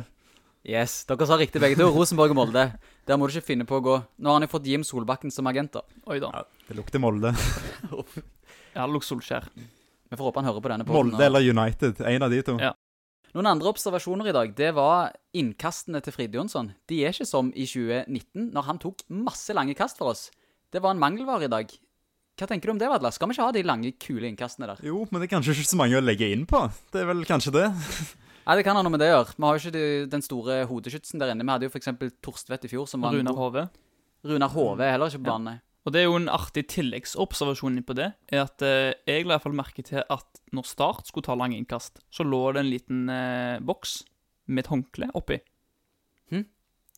Yes, 0.65 1.03
dere 1.05 1.27
sa 1.29 1.37
riktig 1.37 1.61
begge 1.61 1.77
to. 1.77 1.91
Rosenborg 1.93 2.31
og 2.33 2.39
Molde. 2.39 2.63
Der 3.05 3.17
må 3.21 3.27
du 3.29 3.35
ikke 3.35 3.51
finne 3.53 3.65
på 3.69 3.77
å 3.77 3.83
gå. 3.85 3.95
Nå 4.17 4.31
har 4.31 4.39
han 4.39 4.45
jo 4.47 4.51
fått 4.55 4.65
Jim 4.65 4.81
Solbakken 4.85 5.29
som 5.33 5.45
agent, 5.49 5.75
da. 5.77 5.83
Oi 6.09 6.17
da. 6.23 6.31
Ja, 6.33 6.41
det 6.69 6.77
lukter 6.79 7.01
Molde. 7.03 7.33
Ja, 8.75 8.83
Lux 8.91 9.07
Solskjær. 9.07 9.45
Vi 9.55 10.17
får 10.19 10.25
håpe 10.27 10.41
han 10.41 10.49
hører 10.49 10.63
på 10.63 10.67
denne 10.71 10.83
podden, 10.83 11.11
Molde 11.13 11.15
og- 11.21 11.25
eller 11.29 11.45
United. 11.47 12.01
En 12.01 12.25
av 12.25 12.29
de 12.33 12.41
to. 12.43 12.57
Ja. 12.59 12.73
Noen 13.35 13.49
andre 13.51 13.67
observasjoner 13.67 14.29
i 14.31 14.33
dag, 14.35 14.51
det 14.55 14.69
var 14.77 15.09
innkastene 15.35 15.99
til 16.03 16.13
Fride 16.15 16.37
Jonsson. 16.39 16.69
De 16.87 17.01
er 17.03 17.11
ikke 17.11 17.25
som 17.27 17.49
i 17.51 17.65
2019, 17.67 18.45
når 18.55 18.67
han 18.69 18.77
tok 18.79 19.01
masse 19.11 19.51
lange 19.57 19.75
kast 19.75 19.99
for 19.99 20.13
oss. 20.13 20.29
Det 20.71 20.79
var 20.83 20.95
en 20.95 21.01
mangelvare 21.01 21.49
i 21.49 21.51
dag. 21.51 21.73
Hva 22.39 22.47
tenker 22.47 22.71
du 22.71 22.75
om 22.75 22.79
det, 22.79 22.87
Vadla? 22.91 23.11
Skal 23.15 23.27
vi 23.27 23.35
ikke 23.35 23.47
ha 23.49 23.51
de 23.55 23.63
lange, 23.67 23.91
kule 23.99 24.29
innkastene 24.31 24.69
der? 24.71 24.79
Jo, 24.87 25.01
men 25.11 25.19
det 25.19 25.27
er 25.27 25.33
kanskje 25.35 25.55
ikke 25.57 25.67
så 25.67 25.79
mange 25.81 25.99
å 25.99 26.03
legge 26.03 26.29
inn 26.31 26.47
på. 26.47 26.61
Det 26.95 27.03
er 27.03 27.09
vel 27.11 27.27
kanskje 27.27 27.53
det. 27.55 27.65
Nei, 28.45 28.55
det 28.59 28.63
kan 28.67 28.79
ha 28.79 28.83
noe 28.85 28.93
med 28.95 29.03
det 29.03 29.11
å 29.11 29.17
gjøre. 29.17 29.35
Vi 29.35 29.45
har 29.49 29.59
jo 29.59 29.63
ikke 29.65 29.75
de, 29.75 29.83
den 30.15 30.23
store 30.23 30.57
hodeskytsen 30.71 31.19
der 31.19 31.31
inne. 31.35 31.43
Vi 31.47 31.55
hadde 31.57 31.67
jo 31.67 31.73
for 31.75 31.81
eksempel 31.83 32.11
Torstvedt 32.23 32.67
i 32.67 32.71
fjor, 32.71 32.87
som 32.87 33.03
var 33.03 33.15
Runar 33.15 33.35
Hove. 33.39 33.65
Runar 34.31 34.51
Hove 34.55 34.87
er 34.87 34.95
heller 34.95 35.11
ikke 35.11 35.23
på 35.25 35.27
Ja. 35.27 35.35
banen, 35.35 35.51
nei. 35.51 35.59
Og 35.85 35.93
det 35.93 36.01
er 36.01 36.07
jo 36.07 36.15
en 36.17 36.29
artig 36.33 36.63
tilleggsobservasjon 36.73 37.75
på 37.85 37.93
det, 37.97 38.07
er 38.33 38.39
at 38.47 38.61
eh, 38.65 38.93
jeg 39.05 39.25
la 39.25 39.35
i 39.35 39.35
hvert 39.35 39.43
fall 39.43 39.53
merke 39.57 39.83
til 39.85 40.01
at 40.01 40.39
når 40.55 40.65
Start 40.65 41.07
skulle 41.11 41.27
ta 41.27 41.35
lange 41.37 41.57
innkast, 41.59 41.99
så 42.09 42.25
lå 42.25 42.39
det 42.55 42.63
en 42.63 42.71
liten 42.71 43.03
eh, 43.13 43.59
boks 43.61 43.99
med 44.47 44.63
et 44.65 44.71
håndkle 44.71 45.11
oppi. 45.13 45.37
Hm? 46.33 46.45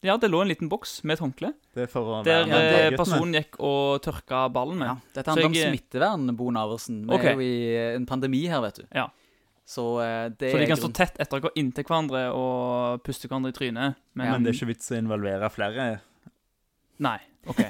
Ja, 0.07 0.15
det 0.21 0.29
lå 0.31 0.39
en 0.43 0.47
liten 0.53 0.69
boks 0.71 1.01
med 1.03 1.17
et 1.17 1.23
håndkle, 1.25 1.51
Det 1.75 1.83
er 1.83 1.91
for 1.91 2.07
å 2.07 2.23
der 2.23 2.45
være 2.45 2.47
ja, 2.47 2.47
med 2.47 2.63
eh, 2.63 2.71
lagguttene. 2.77 2.97
personen 3.03 3.37
gikk 3.41 3.59
og 3.59 4.01
tørka 4.07 4.45
ballen 4.55 4.79
med. 4.79 4.87
Ja, 4.87 4.97
dette 5.19 5.33
handler 5.33 5.49
om 5.51 5.53
jeg- 5.59 5.71
smittevern, 5.73 6.35
Bo 6.39 6.49
Naversen. 6.55 7.03
Vi 7.09 7.13
Ok. 7.17 7.23
er 7.25 7.33
jo 7.33 7.39
i 7.43 7.75
eh, 7.75 7.95
en 7.99 8.05
pandemi 8.07 8.45
her, 8.47 8.61
vet 8.61 8.75
du. 8.75 8.85
Ja. 8.95 9.09
Så 9.67 9.99
eh, 9.99 10.29
det 10.29 10.53
Så 10.53 10.57
de 10.57 10.63
er 10.63 10.67
kan 10.71 10.77
stå 10.79 10.87
grunn- 10.87 10.95
tett 10.95 11.17
etter 11.19 11.41
gå 11.43 11.51
inntil 11.59 11.83
hverandre 11.83 12.21
og 12.31 13.03
puste 13.03 13.27
hverandre 13.27 13.49
i 13.51 13.57
trynet. 13.57 13.95
Men 14.15 14.31
Men 14.31 14.43
det 14.47 14.53
er 14.55 14.59
ikke 14.61 14.71
vits 14.71 14.91
å 14.91 15.01
involvere 15.01 15.49
flere. 15.51 15.99
Nei. 16.99 17.19
OK. 17.47 17.61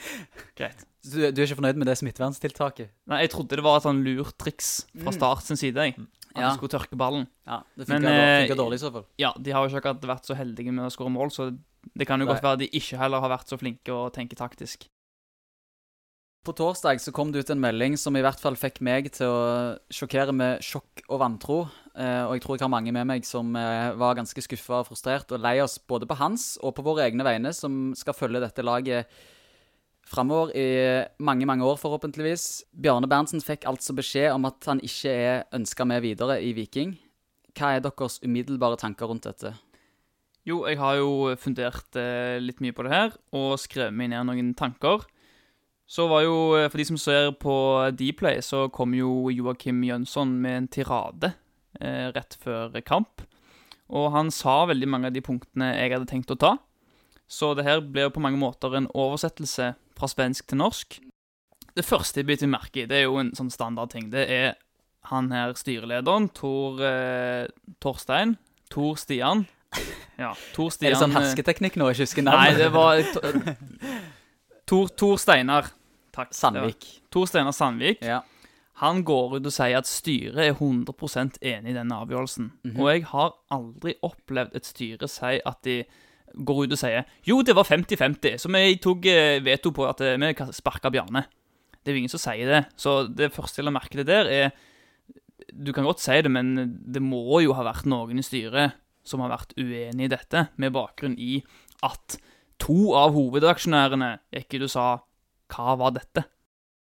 Greit. 0.58 0.86
Så 1.04 1.16
Du, 1.16 1.20
du 1.32 1.40
er 1.42 1.46
ikke 1.46 1.58
fornøyd 1.60 1.78
med 1.80 1.88
det 1.88 1.96
smitteverntiltaket? 2.00 2.90
Nei, 3.08 3.22
jeg 3.24 3.30
trodde 3.32 3.56
det 3.56 3.64
var 3.64 3.78
et 3.80 3.86
sånn 3.86 4.02
lurt 4.04 4.36
triks 4.40 4.84
fra 4.94 5.10
Mm. 5.12 5.16
Start 5.16 5.42
sin 5.46 5.56
side. 5.60 5.74
jeg. 5.76 5.94
At 6.34 6.42
Ja. 6.42 6.48
de 6.50 6.56
skulle 6.58 6.70
tørke 6.70 6.96
ballen. 6.96 7.26
Ja, 7.46 7.62
det 7.76 7.88
Men, 7.88 8.02
funker, 8.02 8.50
eh, 8.52 8.56
dårlig 8.56 8.74
i 8.78 8.84
så 8.84 8.92
fall. 8.92 9.06
Ja, 9.18 9.32
de 9.40 9.50
har 9.50 9.66
jo 9.66 9.70
ikke 9.74 9.80
akkurat 9.82 10.00
vært 10.12 10.26
så 10.28 10.36
heldige 10.36 10.72
med 10.72 10.84
å 10.86 10.90
skåre 10.94 11.10
mål, 11.10 11.30
så 11.34 11.50
det 11.96 12.06
kan 12.06 12.20
jo 12.20 12.26
Nei. 12.26 12.34
godt 12.34 12.42
være 12.44 12.58
de 12.58 12.68
ikke 12.68 12.98
heller 12.98 13.20
har 13.20 13.30
vært 13.30 13.48
så 13.48 13.58
flinke 13.58 13.88
å 13.90 14.12
tenke 14.12 14.36
taktisk. 14.36 14.86
På 16.40 16.54
torsdag 16.56 17.02
så 17.04 17.12
kom 17.12 17.32
det 17.32 17.42
ut 17.42 17.50
en 17.52 17.60
melding 17.60 17.98
som 18.00 18.16
i 18.16 18.22
hvert 18.24 18.40
fall 18.40 18.54
fikk 18.56 18.78
meg 18.80 19.10
til 19.12 19.28
å 19.28 19.40
sjokkere 19.92 20.32
med 20.32 20.62
sjokk 20.64 21.02
og 21.10 21.18
vantro. 21.20 21.58
Eh, 21.92 22.22
og 22.24 22.32
jeg 22.32 22.44
tror 22.46 22.56
jeg 22.56 22.64
har 22.64 22.72
mange 22.72 22.94
med 22.96 23.08
meg 23.10 23.26
som 23.28 23.50
eh, 23.60 23.90
var 24.00 24.16
ganske 24.16 24.44
skuffa 24.46 24.78
og 24.78 24.88
frustrert 24.88 25.34
og 25.36 25.42
lei 25.44 25.58
oss 25.60 25.76
både 25.76 26.08
på 26.08 26.16
hans 26.16 26.54
og 26.64 26.72
på 26.78 26.86
våre 26.86 27.04
egne 27.10 27.26
vegne, 27.28 27.52
som 27.52 27.92
skal 27.92 28.16
følge 28.16 28.40
dette 28.40 28.64
laget 28.64 29.12
framover 30.08 30.56
i 30.56 30.66
mange, 31.20 31.44
mange 31.44 31.68
år, 31.68 31.76
forhåpentligvis. 31.76 32.64
Bjarne 32.72 33.10
Berntsen 33.10 33.44
fikk 33.44 33.68
altså 33.68 33.92
beskjed 34.00 34.32
om 34.32 34.48
at 34.48 34.64
han 34.72 34.80
ikke 34.80 35.12
er 35.12 35.44
ønska 35.60 35.84
med 35.84 36.00
videre 36.08 36.40
i 36.40 36.54
Viking. 36.56 36.96
Hva 37.52 37.76
er 37.76 37.84
deres 37.84 38.16
umiddelbare 38.24 38.80
tanker 38.80 39.12
rundt 39.12 39.28
dette? 39.28 39.58
Jo, 40.48 40.64
jeg 40.64 40.80
har 40.80 40.96
jo 40.96 41.36
fundert 41.36 42.00
eh, 42.00 42.40
litt 42.40 42.64
mye 42.64 42.72
på 42.72 42.88
det 42.88 42.96
her, 42.96 43.16
og 43.36 43.58
skrevet 43.60 43.92
meg 43.92 44.14
ned 44.14 44.24
noen 44.32 44.54
tanker. 44.56 45.04
Så 45.90 46.06
var 46.06 46.22
jo, 46.22 46.54
eh, 46.54 46.68
for 46.70 46.78
de 46.78 46.86
som 46.86 46.98
ser 47.00 47.32
på 47.42 47.54
Dplay, 47.98 48.38
så 48.46 48.68
kom 48.70 48.94
jo 48.94 49.30
Joakim 49.34 49.82
Jønsson 49.82 50.36
med 50.38 50.56
en 50.56 50.68
tirade 50.70 51.32
eh, 51.80 52.12
rett 52.14 52.36
før 52.38 52.76
kamp. 52.86 53.24
Og 53.90 54.12
han 54.14 54.30
sa 54.30 54.62
veldig 54.70 54.86
mange 54.86 55.10
av 55.10 55.16
de 55.16 55.22
punktene 55.24 55.72
jeg 55.74 55.96
hadde 55.96 56.06
tenkt 56.10 56.30
å 56.30 56.38
ta. 56.38 56.52
Så 57.30 57.52
det 57.58 57.66
her 57.66 57.82
ble 57.82 58.06
jo 58.06 58.12
på 58.14 58.22
mange 58.22 58.38
måter 58.38 58.74
en 58.78 58.86
oversettelse 58.94 59.72
fra 59.98 60.10
svensk 60.10 60.46
til 60.50 60.60
norsk. 60.62 61.00
Det 61.74 61.86
første 61.86 62.22
jeg 62.22 62.28
biter 62.30 62.50
merke 62.50 62.84
i, 62.84 62.88
det 62.90 63.00
er 63.00 63.08
jo 63.08 63.18
en 63.18 63.32
sånn 63.34 63.50
standardting. 63.50 64.10
Det 64.14 64.24
er 64.30 64.54
han 65.10 65.30
her 65.34 65.54
styrelederen, 65.58 66.28
Tor 66.36 66.78
eh, 66.86 67.50
Torstein. 67.82 68.36
Tor 68.70 68.94
Stian. 69.00 69.46
Ja, 70.20 70.34
Tor 70.54 70.70
Stian 70.74 70.86
er 70.90 70.94
det 70.94 71.02
sånn 71.02 71.14
eh, 71.14 71.18
hersketeknikk 71.18 71.78
nå? 71.80 71.90
Jeg 71.90 71.98
ikke 71.98 72.08
husker 72.08 72.26
Nei, 72.26 72.48
det 72.58 72.70
var 72.74 73.02
Tor, 74.70 74.90
Tor 74.94 75.18
Steinar. 75.18 75.70
Takk. 76.14 76.34
Sandvik. 76.34 76.86
Tor 77.12 77.26
Steinar 77.30 77.54
Sandvik. 77.56 78.02
Ja. 78.04 78.20
Han 78.80 79.02
går 79.04 79.36
ut 79.36 79.48
og 79.48 79.52
sier 79.52 79.76
at 79.76 79.88
styret 79.88 80.40
er 80.40 80.54
100% 80.54 81.40
enig 81.44 81.72
i 81.72 81.76
denne 81.76 81.98
avgjørelsen. 82.00 82.52
Mhm. 82.64 82.78
Og 82.80 82.88
jeg 82.88 83.04
har 83.10 83.34
aldri 83.52 83.94
opplevd 84.06 84.56
et 84.56 84.68
styre 84.68 85.08
si 85.08 85.40
at 85.44 85.60
de 85.66 85.82
går 86.34 86.64
ut 86.64 86.72
og 86.72 86.78
sier 86.78 87.04
jo, 87.26 87.42
det 87.42 87.56
var 87.58 87.66
50-50, 87.66 88.38
så 88.38 88.48
vi 88.54 88.78
tok 88.78 89.06
eh, 89.10 89.42
veto 89.42 89.72
på 89.74 89.84
at 89.88 90.00
eh, 90.06 90.16
vi 90.16 90.52
sparka 90.54 90.90
Bjarne. 90.90 91.24
Det 91.80 91.90
er 91.90 91.96
jo 91.96 92.02
ingen 92.04 92.12
som 92.12 92.22
sier 92.22 92.46
det. 92.48 92.64
Så 92.76 93.08
det 93.08 93.32
første 93.34 93.60
jeg 93.60 93.66
la 93.66 93.74
merke 93.74 93.98
til 93.98 94.06
der, 94.06 94.26
er 94.30 94.50
Du 95.50 95.72
kan 95.72 95.84
godt 95.84 96.00
si 96.00 96.14
det, 96.22 96.30
men 96.30 96.78
det 96.86 97.02
må 97.02 97.40
jo 97.42 97.52
ha 97.56 97.64
vært 97.64 97.88
noen 97.88 98.20
i 98.20 98.22
styret 98.22 98.76
som 99.02 99.20
har 99.24 99.32
vært 99.32 99.56
uenig 99.58 100.04
i 100.06 100.12
dette, 100.12 100.48
med 100.56 100.72
bakgrunn 100.72 101.16
i 101.18 101.40
at 101.82 102.18
to 102.60 102.92
av 102.94 103.16
hovedaksjonærene 103.16 104.20
gikk 104.30 104.60
ut 104.60 104.66
og 104.68 104.70
sa 104.70 104.86
Hva 105.50 105.76
var 105.80 105.94
dette? 105.96 106.24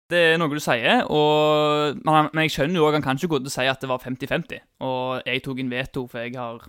Det 0.08 0.20
er 0.24 0.38
noe 0.40 0.54
du 0.54 0.62
sier, 0.64 1.02
og, 1.12 1.98
men, 2.08 2.30
jeg 2.46 2.54
skjønner 2.54 2.80
jo 2.80 2.86
òg 2.88 2.96
han 2.96 3.04
kan 3.04 3.20
ikke 3.20 3.42
og 3.42 3.50
si 3.52 3.66
at 3.68 3.82
det 3.84 3.90
var 3.92 4.00
50-50. 4.00 4.62
Og 4.88 5.28
jeg 5.28 5.44
tok 5.44 5.60
en 5.60 5.72
veto, 5.74 6.06
for 6.08 6.24
jeg 6.24 6.38
har 6.40 6.64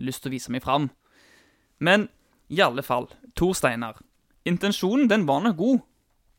lyst 0.00 0.24
til 0.24 0.30
å 0.30 0.36
vise 0.36 0.52
meg 0.54 0.64
fram. 0.64 0.88
Men 1.78 2.08
i 2.48 2.62
alle 2.64 2.82
fall, 2.82 3.10
Tor 3.36 3.52
Steinar. 3.54 4.00
Intensjonen, 4.48 5.10
den 5.12 5.26
var 5.28 5.44
nok 5.44 5.58
god. 5.58 5.82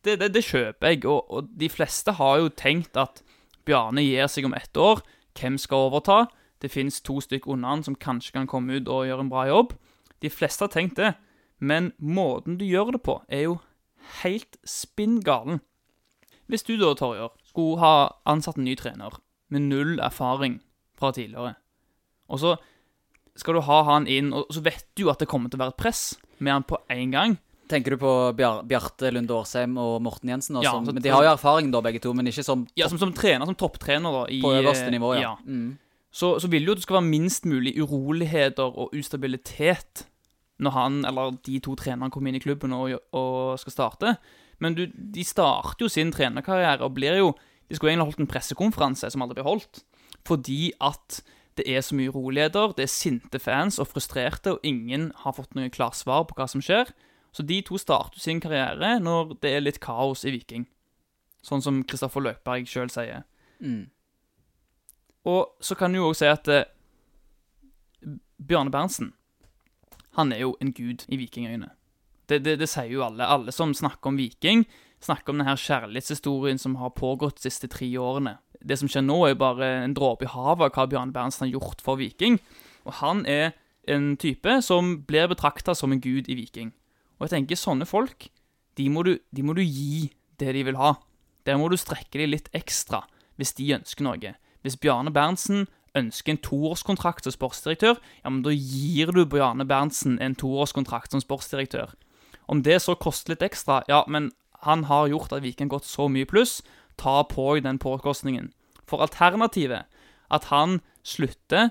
Det, 0.02 0.18
det, 0.18 0.32
det 0.34 0.42
kjøper 0.42 0.90
jeg, 0.90 1.04
og, 1.06 1.30
og 1.30 1.52
de 1.60 1.70
fleste 1.70 2.16
har 2.18 2.40
jo 2.42 2.50
tenkt 2.58 2.98
at 2.98 3.22
Bjarne 3.62 4.02
gir 4.02 4.26
seg 4.26 4.48
om 4.48 4.56
ett 4.58 4.76
år. 4.76 5.04
Hvem 5.38 5.60
skal 5.62 5.86
overta? 5.86 6.24
Det 6.62 6.70
fins 6.70 7.00
to 7.06 7.20
stykker 7.22 7.54
under 7.54 7.70
han 7.70 7.86
som 7.86 7.94
kanskje 7.94 8.34
kan 8.34 8.50
komme 8.50 8.80
ut 8.80 8.90
og 8.90 9.06
gjøre 9.06 9.26
en 9.26 9.30
bra 9.30 9.46
jobb. 9.46 9.76
De 10.22 10.30
fleste 10.30 10.66
har 10.66 10.74
tenkt 10.74 10.98
det, 10.98 11.14
men 11.58 11.92
måten 11.98 12.58
du 12.58 12.66
gjør 12.66 12.96
det 12.96 13.02
på, 13.06 13.20
er 13.30 13.46
jo 13.46 13.60
helt 14.22 14.56
spinngalen. 14.68 15.60
Hvis 16.50 16.64
du 16.66 16.74
da, 16.76 16.92
Torjer, 16.98 17.30
skulle 17.48 17.78
ha 17.80 17.94
ansatt 18.28 18.58
en 18.58 18.64
ny 18.66 18.74
trener 18.76 19.14
med 19.52 19.62
null 19.68 19.98
erfaring 20.04 20.60
fra 20.98 21.12
tidligere, 21.12 21.54
og 22.28 22.40
så 22.40 22.56
skal 23.36 23.56
du 23.56 23.62
ha 23.64 23.78
han 23.88 24.06
inn, 24.10 24.32
og 24.36 24.50
så 24.52 24.60
vet 24.64 24.84
du 24.96 25.04
jo 25.06 25.10
at 25.12 25.18
det 25.22 25.28
kommer 25.30 25.48
til 25.52 25.56
å 25.60 25.62
være 25.64 25.72
et 25.76 25.80
press 25.80 26.02
med 26.38 26.52
han 26.52 26.66
på 26.68 26.76
en 26.92 27.10
gang. 27.14 27.38
Tenker 27.72 27.94
du 27.94 28.00
på 28.02 28.10
Bjar 28.36 28.58
Bjarte 28.68 29.08
Lunde 29.14 29.32
Årsheim 29.32 29.78
og 29.80 30.02
Morten 30.04 30.28
Jensen? 30.28 30.56
Også? 30.58 30.66
Ja, 30.66 30.72
så- 30.76 30.92
men 30.92 31.00
de 31.02 31.08
har 31.08 31.22
jo 31.24 31.30
erfaring, 31.32 31.70
da, 31.72 31.80
begge 31.80 32.00
to, 32.02 32.12
men 32.12 32.26
ikke 32.26 32.44
som 32.44 32.66
Ja, 32.76 32.88
som, 32.88 32.98
som 32.98 33.12
trener, 33.14 33.46
som 33.46 33.54
topptrener 33.54 34.12
da, 34.12 34.26
i, 34.28 34.42
på 34.42 34.52
øverste 34.52 34.90
nivå, 34.92 35.14
ja. 35.16 35.20
ja. 35.22 35.36
Mm. 35.46 35.78
så, 36.12 36.38
så 36.40 36.50
vil 36.50 36.64
jo 36.66 36.72
at 36.72 36.76
det 36.76 36.82
skal 36.84 36.98
være 37.00 37.08
minst 37.08 37.46
mulig 37.48 37.72
uroligheter 37.80 38.68
og 38.76 38.92
ustabilitet 38.92 40.04
når 40.62 40.74
han 40.76 41.02
eller 41.08 41.36
de 41.46 41.58
to 41.62 41.74
trenerne 41.78 42.12
kommer 42.12 42.30
inn 42.30 42.38
i 42.38 42.42
klubben 42.42 42.74
og, 42.76 42.94
og 43.16 43.58
skal 43.60 43.74
starte. 43.74 44.16
Men 44.62 44.76
du, 44.78 44.86
de 44.86 45.24
starter 45.26 45.86
jo 45.86 45.90
sin 45.90 46.12
trenerkarriere 46.14 46.84
og 46.86 46.94
blir 46.98 47.18
jo 47.18 47.32
De 47.68 47.76
skulle 47.78 47.94
egentlig 47.94 48.10
holdt 48.10 48.20
en 48.20 48.28
pressekonferanse 48.28 49.08
som 49.08 49.22
aldri 49.24 49.38
ble 49.38 49.46
holdt, 49.46 49.78
fordi 50.28 50.74
at 50.84 51.22
det 51.56 51.64
er 51.72 51.80
så 51.80 51.96
mye 51.96 52.10
roligheter, 52.12 52.74
det 52.76 52.84
er 52.84 52.90
sinte 52.92 53.38
fans 53.40 53.78
og 53.80 53.88
frustrerte, 53.88 54.52
og 54.52 54.66
ingen 54.66 55.06
har 55.22 55.32
fått 55.38 55.54
noe 55.56 55.72
klart 55.72 55.96
svar 55.96 56.26
på 56.28 56.36
hva 56.36 56.44
som 56.52 56.60
skjer. 56.60 56.90
Så 57.32 57.46
de 57.48 57.62
to 57.64 57.78
starter 57.80 58.20
sin 58.20 58.42
karriere 58.44 58.98
når 59.00 59.38
det 59.40 59.54
er 59.54 59.64
litt 59.64 59.80
kaos 59.80 60.26
i 60.28 60.34
Viking. 60.34 60.66
Sånn 61.40 61.64
som 61.64 61.80
Kristoffer 61.88 62.20
Løkberg 62.20 62.68
sjøl 62.68 62.92
sier. 62.92 63.24
Mm. 63.64 63.86
Og 65.32 65.64
så 65.64 65.78
kan 65.78 65.94
du 65.94 66.02
jo 66.02 66.10
òg 66.10 66.18
si 66.18 66.28
at 66.28 66.48
eh, 66.52 66.68
Bjarne 68.36 68.74
Berntsen 68.74 69.14
Han 70.18 70.32
er 70.32 70.44
jo 70.44 70.56
en 70.60 70.72
gud 70.76 71.06
i 71.08 71.18
vikingøyne. 71.20 71.70
Det, 72.28 72.42
det, 72.44 72.58
det 72.60 72.68
sier 72.70 72.90
jo 72.92 73.04
alle. 73.06 73.26
Alle 73.26 73.52
som 73.54 73.72
snakker 73.76 74.12
om 74.12 74.18
Viking, 74.20 74.64
snakker 75.02 75.32
om 75.32 75.40
denne 75.40 75.56
kjærlighetshistorien 75.58 76.60
som 76.60 76.76
har 76.80 76.94
pågått 76.96 77.40
de 77.40 77.48
siste 77.48 77.68
tre 77.72 77.88
årene. 77.98 78.36
Det 78.62 78.78
som 78.78 78.90
skjer 78.90 79.04
nå, 79.04 79.18
er 79.26 79.40
bare 79.40 79.68
en 79.82 79.96
dråpe 79.96 80.28
i 80.28 80.30
havet 80.30 80.68
av 80.68 80.76
hva 80.76 80.86
Bjarne 80.90 81.14
Berntsen 81.14 81.48
har 81.48 81.56
gjort 81.56 81.82
for 81.84 81.98
Viking. 82.00 82.38
Og 82.86 82.98
han 83.00 83.24
er 83.26 83.52
en 83.90 84.12
type 84.20 84.60
som 84.62 84.94
blir 85.08 85.30
betrakta 85.32 85.74
som 85.74 85.92
en 85.92 86.02
gud 86.02 86.30
i 86.30 86.38
Viking. 86.38 86.70
Og 87.18 87.26
jeg 87.26 87.36
tenker 87.36 87.58
sånne 87.58 87.88
folk, 87.88 88.28
de 88.78 88.88
må, 88.88 89.02
du, 89.06 89.16
de 89.34 89.42
må 89.44 89.56
du 89.56 89.62
gi 89.64 90.12
det 90.40 90.54
de 90.56 90.62
vil 90.66 90.78
ha. 90.80 90.94
Der 91.46 91.58
må 91.58 91.68
du 91.68 91.76
strekke 91.76 92.20
dem 92.20 92.32
litt 92.32 92.48
ekstra 92.56 93.02
hvis 93.40 93.54
de 93.58 93.72
ønsker 93.74 94.06
noe. 94.06 94.34
Hvis 94.62 94.78
Bjarne 94.78 95.10
Berntsen 95.14 95.66
ønsker 95.98 96.34
en 96.34 96.42
toårskontrakt 96.44 97.26
som 97.26 97.34
sportsdirektør, 97.34 97.98
ja, 98.22 98.30
men 98.30 98.42
da 98.44 98.52
gir 98.54 99.12
du 99.12 99.24
Bjarne 99.28 99.66
Berntsen 99.68 100.18
en 100.22 100.36
toårskontrakt 100.38 101.12
som 101.12 101.22
sportsdirektør. 101.22 101.92
Om 102.48 102.62
det 102.66 102.78
så 102.84 102.96
koster 102.98 103.34
litt 103.34 103.44
ekstra, 103.44 103.82
ja, 103.90 104.02
men 104.08 104.30
han 104.66 104.86
har 104.88 105.10
gjort 105.10 105.32
at 105.34 105.44
har 105.44 105.72
gått 105.72 105.88
så 105.88 106.08
mye 106.08 106.28
pluss, 106.28 106.62
ta 106.96 107.22
på 107.24 107.58
den 107.60 107.78
påkostningen. 107.78 108.52
For 108.86 109.02
alternativet, 109.02 109.88
at 110.30 110.44
han 110.52 110.80
slutter, 111.02 111.70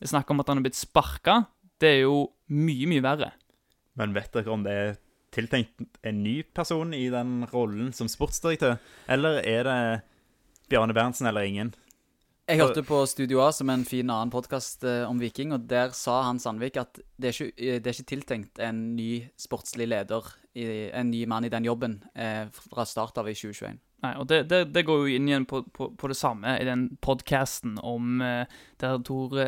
vi 0.00 0.10
snakker 0.10 0.34
om 0.34 0.42
at 0.42 0.48
han 0.50 0.60
er 0.60 0.66
blitt 0.66 0.78
sparka, 0.78 1.44
det 1.80 1.88
er 1.88 2.00
jo 2.04 2.32
mye, 2.52 2.88
mye 2.90 3.04
verre. 3.04 3.32
Men 3.98 4.14
vet 4.16 4.32
dere 4.34 4.52
om 4.52 4.64
det 4.64 4.72
er 4.72 4.96
tiltenkt 5.32 5.80
en 6.04 6.22
ny 6.24 6.42
person 6.54 6.92
i 6.96 7.06
den 7.12 7.46
rollen 7.52 7.92
som 7.96 8.10
sportsdirektør? 8.10 8.78
Eller 9.08 9.40
er 9.46 9.68
det 9.68 9.78
Bjarne 10.72 10.96
Berntsen 10.96 11.28
eller 11.28 11.46
ingen? 11.48 11.74
Jeg 12.50 12.58
hørte 12.58 12.82
på 12.82 12.96
Studio 13.06 13.38
A 13.44 13.52
som 13.54 13.70
en 13.70 13.84
fin 13.86 14.08
annen 14.10 14.30
podkast 14.32 14.82
eh, 14.82 15.04
om 15.06 15.20
Viking, 15.22 15.52
og 15.54 15.68
der 15.70 15.92
sa 15.94 16.24
han 16.26 16.40
Sandvik 16.42 16.74
at 16.80 16.98
det 17.14 17.30
er, 17.30 17.36
ikke, 17.36 17.52
eh, 17.54 17.76
det 17.78 17.86
er 17.86 17.94
ikke 17.94 18.10
tiltenkt 18.10 18.62
en 18.66 18.80
ny 18.96 19.28
sportslig 19.38 19.86
leder, 19.92 20.26
en 20.58 21.12
ny 21.12 21.22
mann 21.30 21.46
i 21.46 21.52
den 21.52 21.64
jobben, 21.64 22.00
eh, 22.18 22.48
fra 22.50 22.84
start 22.88 23.20
av 23.22 23.30
i 23.30 23.34
2021. 23.38 23.78
Nei, 24.02 24.10
og 24.18 24.26
det, 24.32 24.40
det, 24.50 24.64
det 24.74 24.82
går 24.88 25.04
jo 25.04 25.14
inn 25.14 25.28
igjen 25.30 25.46
på, 25.46 25.60
på, 25.70 25.92
på 25.94 26.10
det 26.10 26.16
samme 26.18 26.56
i 26.58 26.66
den 26.66 26.88
podkasten 26.98 27.76
om 27.78 28.18
der 28.82 28.98
Tor, 29.06 29.38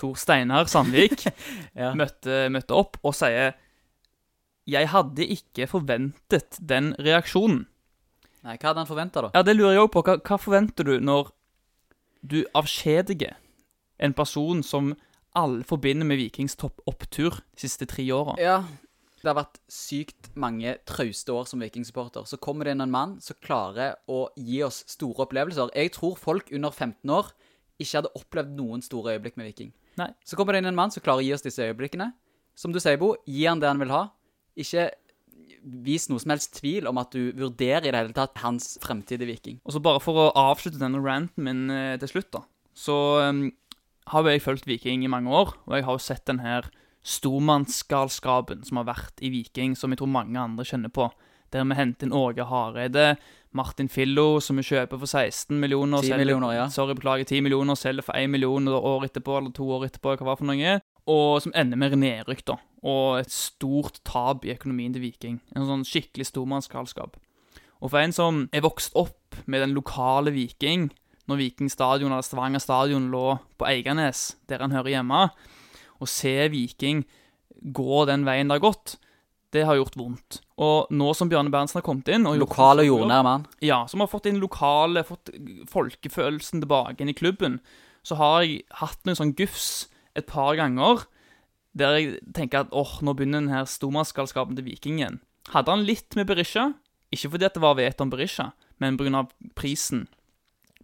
Tor 0.00 0.14
Steinar 0.16 0.70
Sandvik 0.72 1.26
Ja. 1.76 1.90
møtte, 1.92 2.46
møtte 2.48 2.72
opp 2.72 2.96
og 3.04 3.12
sier 3.18 3.52
Jeg 4.64 4.88
hadde 4.94 5.28
ikke 5.36 5.68
forventet 5.68 6.56
den 6.64 6.94
reaksjonen. 6.96 7.66
Nei, 8.42 8.56
hva 8.56 8.72
hadde 8.72 8.80
han 8.80 8.88
forventa, 8.88 9.26
da? 9.26 9.34
Ja, 9.36 9.44
det 9.44 9.58
lurer 9.58 9.76
jeg 9.76 9.84
òg 9.84 9.92
på. 9.92 10.06
Hva, 10.08 10.16
hva 10.24 10.40
forventer 10.40 10.88
du 10.88 10.96
når 11.04 11.28
du 12.22 12.42
avskjediger 12.54 13.36
en 14.02 14.14
person 14.14 14.62
som 14.62 14.94
alle 15.38 15.64
forbinder 15.64 16.06
med 16.06 16.20
Vikings 16.20 16.56
toppopptur 16.60 17.40
de 17.40 17.64
siste 17.64 17.86
tre 17.88 18.04
åra? 18.14 18.36
Ja, 18.40 18.62
det 19.22 19.30
har 19.30 19.38
vært 19.38 19.60
sykt 19.70 20.32
mange 20.34 20.74
trauste 20.88 21.34
år 21.34 21.46
som 21.46 21.62
Viking-supporter. 21.62 22.26
Så 22.26 22.40
kommer 22.42 22.66
det 22.66 22.74
inn 22.74 22.82
en 22.82 22.92
mann 22.92 23.14
som 23.22 23.38
klarer 23.42 23.94
å 24.10 24.24
gi 24.34 24.58
oss 24.66 24.82
store 24.90 25.28
opplevelser. 25.28 25.70
Jeg 25.78 25.92
tror 25.94 26.18
folk 26.18 26.50
under 26.50 26.74
15 26.74 27.14
år 27.14 27.30
ikke 27.78 28.00
hadde 28.00 28.12
opplevd 28.18 28.56
noen 28.58 28.82
store 28.82 29.14
øyeblikk 29.14 29.38
med 29.38 29.52
Viking. 29.52 29.70
Nei. 30.00 30.10
Så 30.26 30.38
kommer 30.38 30.54
det 30.54 30.62
inn 30.62 30.72
en 30.72 30.78
mann 30.78 30.90
som 30.90 31.04
klarer 31.04 31.22
å 31.22 31.26
gi 31.26 31.34
oss 31.36 31.46
disse 31.46 31.62
øyeblikkene. 31.62 32.10
Som 32.58 32.74
du 32.74 32.80
sier, 32.82 32.98
Bo, 33.00 33.14
gi 33.24 33.46
han 33.46 33.62
det 33.62 33.70
han 33.70 33.80
vil 33.80 33.94
ha. 33.94 34.02
Ikke 34.58 34.90
vis 35.62 36.08
noe 36.10 36.20
som 36.22 36.32
helst 36.34 36.56
tvil 36.58 36.88
om 36.90 36.98
at 36.98 37.12
du 37.14 37.32
vurderer 37.38 37.86
i 37.86 37.90
det 37.92 37.98
hele 38.00 38.16
tatt 38.16 38.38
hans 38.42 38.76
fremtidige 38.82 39.28
Viking. 39.30 39.60
Og 39.64 39.74
så 39.76 39.82
bare 39.84 40.02
for 40.02 40.18
å 40.18 40.30
avslutte 40.34 40.80
denne 40.80 41.00
ranten 41.02 41.44
min 41.46 41.70
eh, 41.70 41.96
til 42.02 42.08
slutt, 42.16 42.30
da. 42.34 42.42
Så 42.74 42.94
um, 43.22 43.44
har 44.10 44.24
jo 44.24 44.32
jeg 44.32 44.42
fulgt 44.42 44.66
Viking 44.66 45.04
i 45.04 45.10
mange 45.12 45.30
år, 45.30 45.54
og 45.68 45.76
jeg 45.76 45.84
har 45.86 45.98
jo 45.98 46.02
sett 46.02 46.24
den 46.26 46.40
her 46.42 46.70
stormannsgalskapen 47.02 48.64
som 48.64 48.80
har 48.80 48.88
vært 48.92 49.22
i 49.22 49.30
Viking, 49.32 49.76
som 49.78 49.92
jeg 49.92 50.00
tror 50.00 50.10
mange 50.12 50.38
andre 50.40 50.66
kjenner 50.66 50.92
på. 50.92 51.08
Der 51.52 51.66
vi 51.68 51.76
henter 51.76 52.08
inn 52.08 52.14
Åge 52.16 52.46
Hareide, 52.48 53.16
Martin 53.52 53.90
Fillo, 53.92 54.40
som 54.40 54.56
vi 54.56 54.64
kjøper 54.64 54.96
for 54.96 55.06
16 55.10 55.58
millioner. 55.60 56.00
10 56.00 56.08
selger- 56.08 56.22
millioner, 56.22 56.54
ja. 56.56 56.68
Sorry, 56.72 56.94
beklager, 56.96 57.28
10 57.28 57.42
millioner, 57.44 57.76
selger 57.76 58.02
for 58.06 58.16
1 58.16 58.30
million 58.32 58.66
år 58.68 59.04
etterpå, 59.04 59.36
eller 59.38 59.52
to 59.52 59.66
år 59.68 59.84
etterpå, 59.90 60.16
hva 60.16 60.30
var 60.30 60.36
for 60.40 60.48
noe. 60.48 60.80
Og 61.10 61.42
som 61.42 61.54
ender 61.58 61.78
med 61.80 61.96
nedrykk, 61.98 62.44
da. 62.46 62.58
Og 62.82 63.20
et 63.20 63.32
stort 63.32 64.00
tap 64.06 64.46
i 64.46 64.52
økonomien 64.54 64.94
til 64.94 65.02
Viking. 65.04 65.40
En 65.56 65.66
sånn 65.66 65.86
skikkelig 65.86 66.28
stormannsgalskap. 66.30 67.16
Og 67.82 67.90
for 67.90 67.98
en 67.98 68.14
som 68.14 68.44
er 68.54 68.62
vokst 68.62 68.94
opp 68.98 69.38
med 69.50 69.64
den 69.64 69.74
lokale 69.74 70.30
Viking, 70.34 70.90
når 71.30 71.40
Viking 71.40 71.70
stadion 71.70 72.12
eller 72.12 72.26
Stavanger 72.26 72.62
stadion 72.62 73.10
lå 73.10 73.36
på 73.58 73.66
Eiganes, 73.66 74.36
der 74.50 74.62
han 74.62 74.74
hører 74.74 74.96
hjemme, 74.96 75.28
å 76.02 76.08
se 76.10 76.34
Viking 76.52 77.04
gå 77.62 78.04
den 78.10 78.26
veien 78.26 78.50
det 78.50 78.58
har 78.58 78.66
gått, 78.70 78.96
det 79.52 79.66
har 79.68 79.76
gjort 79.76 79.98
vondt. 79.98 80.40
Og 80.62 80.90
nå 80.94 81.12
som 81.14 81.30
Bjarne 81.30 81.52
Berntsen 81.52 81.80
har 81.80 81.86
kommet 81.86 82.08
inn 82.10 82.26
og 82.26 82.36
gjort 82.36 82.46
Lokal 82.46 82.80
og 82.80 82.84
en 82.84 82.90
jordnær 82.90 83.24
mann. 83.26 83.46
ja, 83.60 83.82
som 83.90 84.00
har 84.00 84.10
fått 84.10 84.26
inn 84.30 84.40
lokale, 84.42 85.04
fått 85.06 85.32
folkefølelsen 85.70 86.62
tilbake 86.62 87.02
inn 87.02 87.12
i 87.12 87.16
klubben, 87.18 87.60
så 88.02 88.18
har 88.18 88.42
jeg 88.42 88.62
hatt 88.80 89.02
noen 89.06 89.18
sånn 89.18 89.34
gufs 89.38 89.88
et 90.18 90.26
par 90.28 90.56
ganger, 90.58 91.04
der 91.78 91.96
jeg 91.96 92.18
tenker 92.36 92.66
at 92.66 92.72
åh, 92.76 92.98
nå 93.04 93.14
begynner 93.16 93.40
den 93.40 93.52
her 93.52 93.68
stormannsgalskapen 93.68 94.56
til 94.58 94.66
Vikingen. 94.66 95.20
Hadde 95.52 95.72
han 95.72 95.86
litt 95.88 96.16
med 96.18 96.28
Berisha, 96.28 96.70
ikke 97.12 97.32
fordi 97.34 97.48
at 97.48 97.56
det 97.56 97.62
var 97.64 97.78
vet 97.78 98.00
om 98.04 98.10
Berisha, 98.12 98.50
men 98.82 98.98
av 99.14 99.30
prisen 99.58 100.06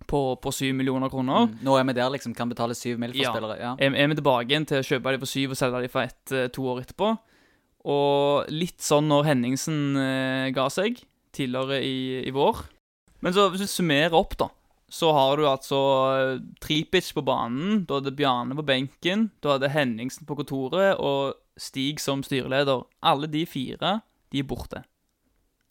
på, 0.09 0.37
på 0.41 0.53
7 0.55 0.73
millioner 0.77 1.11
kroner. 1.13 1.49
Mm. 1.49 1.59
Nå 1.67 1.77
er 1.77 1.87
vi 1.89 1.95
der, 1.99 2.11
liksom. 2.15 2.35
Kan 2.37 2.49
betale 2.49 2.75
syv 2.75 2.99
mill. 2.99 3.13
for 3.13 3.23
Ja. 3.23 3.33
spillere. 3.35 3.59
Ja. 3.61 3.75
Er, 3.79 3.95
er 3.95 4.09
vi 4.09 4.15
tilbake 4.15 4.49
igjen 4.49 4.67
til 4.69 4.81
å 4.81 4.87
kjøpe 4.87 5.13
dem 5.13 5.21
for 5.25 5.31
syv 5.31 5.51
og 5.55 5.61
selge 5.61 5.83
dem 5.85 5.93
for 5.93 6.01
ett, 6.07 6.33
eh, 6.33 6.49
to 6.55 6.63
år 6.71 6.83
etterpå. 6.85 7.11
Og 7.89 8.49
litt 8.53 8.81
sånn 8.81 9.09
når 9.11 9.29
Henningsen 9.29 9.97
eh, 9.97 10.51
ga 10.57 10.69
seg 10.73 11.03
tidligere 11.37 11.83
i, 11.85 12.25
i 12.27 12.33
vår. 12.35 12.65
Men 13.21 13.35
så 13.35 13.49
hvis 13.51 13.67
vi 13.67 13.71
summerer 13.71 14.15
opp, 14.17 14.37
da, 14.39 14.49
så 14.89 15.11
har 15.13 15.37
du 15.37 15.45
altså 15.49 15.79
eh, 16.17 16.39
Tripic 16.65 17.11
på 17.13 17.25
banen, 17.25 17.83
du 17.85 17.93
hadde 17.99 18.15
Bjarne 18.17 18.57
på 18.57 18.65
benken, 18.65 19.29
du 19.45 19.51
hadde 19.53 19.71
Henningsen 19.73 20.29
på 20.29 20.37
kontoret 20.39 20.97
og 20.97 21.37
Stig 21.59 21.99
som 22.01 22.23
styreleder. 22.23 22.85
Alle 23.03 23.29
de 23.29 23.43
fire, 23.49 23.99
de 24.33 24.41
er 24.41 24.49
borte. 24.49 24.85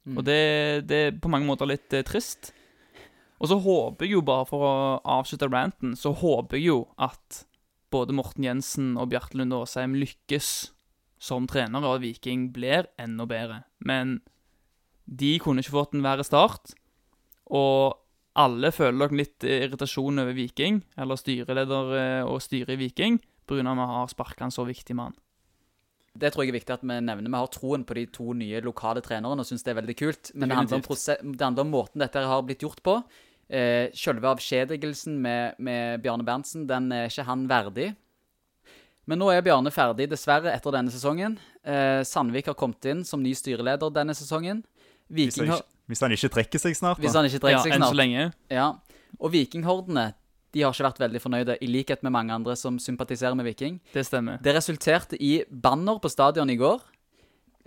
Mm. 0.06 0.20
Og 0.20 0.26
det, 0.28 0.42
det 0.90 1.02
er 1.06 1.20
på 1.24 1.32
mange 1.32 1.48
måter 1.50 1.70
litt 1.70 1.94
eh, 1.96 2.06
trist. 2.06 2.52
Og 3.42 3.50
så 3.52 3.58
håper 3.62 4.06
jeg 4.06 4.18
jo, 4.18 4.24
bare 4.26 4.48
for 4.50 4.66
å 4.66 4.74
avslutte 5.18 5.50
ranten, 5.50 5.96
så 5.98 6.14
håper 6.14 6.60
jeg 6.60 6.70
jo 6.70 6.80
at 7.02 7.44
både 7.94 8.16
Morten 8.18 8.46
Jensen 8.46 8.96
og 9.00 9.12
Bjarte 9.14 9.38
Lunde 9.40 9.62
Aasheim 9.62 9.96
lykkes 9.98 10.72
som 11.22 11.48
trenere, 11.50 11.90
og 11.90 12.04
Viking 12.04 12.50
blir 12.54 12.90
enda 13.02 13.26
bedre. 13.30 13.62
Men 13.80 14.20
de 15.08 15.38
kunne 15.42 15.64
ikke 15.64 15.78
fått 15.78 15.96
en 15.96 16.06
verre 16.06 16.26
start. 16.28 16.76
Og 17.48 17.96
alle 18.38 18.72
føler 18.76 18.98
nok 19.00 19.16
litt 19.18 19.46
irritasjon 19.48 20.24
over 20.24 20.36
Viking, 20.38 20.82
eller 21.00 21.20
styreleder 21.20 21.94
eh, 21.98 22.24
og 22.28 22.42
styret 22.44 22.76
i 22.76 22.82
Viking, 22.84 23.22
pga. 23.48 23.64
at 23.64 23.80
vi 23.80 23.88
har 23.94 24.12
sparka 24.12 24.46
en 24.48 24.54
så 24.54 24.66
viktig 24.68 24.96
mann. 24.98 25.16
Det 26.18 26.32
tror 26.34 26.44
jeg 26.44 26.52
er 26.52 26.58
viktig 26.58 26.74
at 26.74 26.84
vi 26.86 26.98
nevner. 26.98 27.30
Vi 27.30 27.38
har 27.38 27.52
troen 27.54 27.86
på 27.86 27.94
de 27.98 28.08
to 28.10 28.34
nye 28.34 28.62
lokale 28.66 29.04
trenerne 29.06 29.44
og 29.44 29.46
syns 29.46 29.66
det 29.66 29.74
er 29.74 29.80
veldig 29.82 29.96
kult. 30.00 30.32
Men 30.34 30.50
det 30.50 30.58
handler, 30.58 30.82
det 30.82 31.46
handler 31.46 31.66
om 31.66 31.74
måten 31.76 32.02
dette 32.02 32.24
har 32.26 32.42
blitt 32.46 32.66
gjort 32.66 32.82
på. 32.86 32.98
Eh, 33.48 33.94
Selve 33.96 34.32
avskjedigelsen 34.34 35.20
med, 35.22 35.60
med 35.62 36.02
Bjarne 36.02 36.26
Berntsen, 36.26 36.66
den 36.70 36.90
er 36.92 37.12
ikke 37.12 37.28
han 37.28 37.46
verdig. 37.50 37.92
Men 39.08 39.22
nå 39.22 39.30
er 39.32 39.46
Bjarne 39.46 39.72
ferdig, 39.72 40.10
dessverre, 40.12 40.52
etter 40.52 40.74
denne 40.76 40.92
sesongen. 40.92 41.38
Eh, 41.64 42.02
Sandvik 42.04 42.50
har 42.50 42.58
kommet 42.60 42.90
inn 42.90 43.06
som 43.08 43.22
ny 43.24 43.32
styreleder 43.38 43.94
denne 43.94 44.18
sesongen. 44.18 44.66
Viking 45.08 45.54
har, 45.54 45.62
hvis 45.88 46.02
han 46.04 46.12
ikke 46.12 46.30
trekker 46.34 46.60
seg 46.60 46.76
snart, 46.76 47.00
hvis 47.00 47.14
da. 47.14 47.20
han 47.22 47.28
ikke 47.30 47.40
Ja, 47.40 47.44
trekker 47.46 47.64
seg 47.64 47.74
enn 47.78 47.82
så 47.82 47.90
snart. 47.92 48.00
lenge. 48.02 48.34
Ja. 48.52 48.68
Og 49.20 49.32
Vikinghordene 49.32 50.14
de 50.54 50.62
har 50.64 50.72
ikke 50.74 50.88
vært 50.88 51.00
veldig 51.04 51.20
fornøyde, 51.22 51.58
i 51.62 51.68
likhet 51.68 52.02
med 52.04 52.12
mange 52.16 52.34
andre 52.34 52.56
som 52.58 52.78
sympatiserer 52.80 53.36
med 53.36 53.46
Viking. 53.46 53.80
Det 53.94 54.06
stemmer. 54.08 54.40
Det 54.42 54.54
resulterte 54.56 55.18
i 55.22 55.44
banner 55.52 56.00
på 56.02 56.10
stadion 56.10 56.50
i 56.50 56.56
går, 56.58 56.80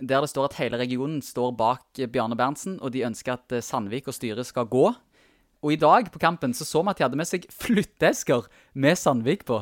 der 0.01 0.21
det 0.25 0.29
står 0.31 0.45
at 0.49 0.55
hele 0.57 0.79
regionen 0.81 1.21
står 1.21 1.53
bak 1.55 1.99
eh, 2.01 2.07
Bjarne 2.09 2.35
Berntsen, 2.35 2.79
og 2.81 2.91
de 2.91 3.03
ønsker 3.05 3.33
at 3.37 3.53
eh, 3.53 3.61
Sandvik 3.61 4.07
og 4.09 4.15
styret 4.17 4.45
skal 4.49 4.65
gå. 4.65 4.87
Og 5.61 5.71
i 5.71 5.77
dag 5.77 6.09
på 6.11 6.19
kampen 6.19 6.55
så 6.57 6.65
så 6.65 6.81
vi 6.81 6.89
at 6.89 6.97
de 6.97 7.05
hadde 7.05 7.19
med 7.21 7.29
seg 7.29 7.45
flytteesker 7.53 8.47
med 8.73 8.97
Sandvik 8.97 9.45
på. 9.45 9.61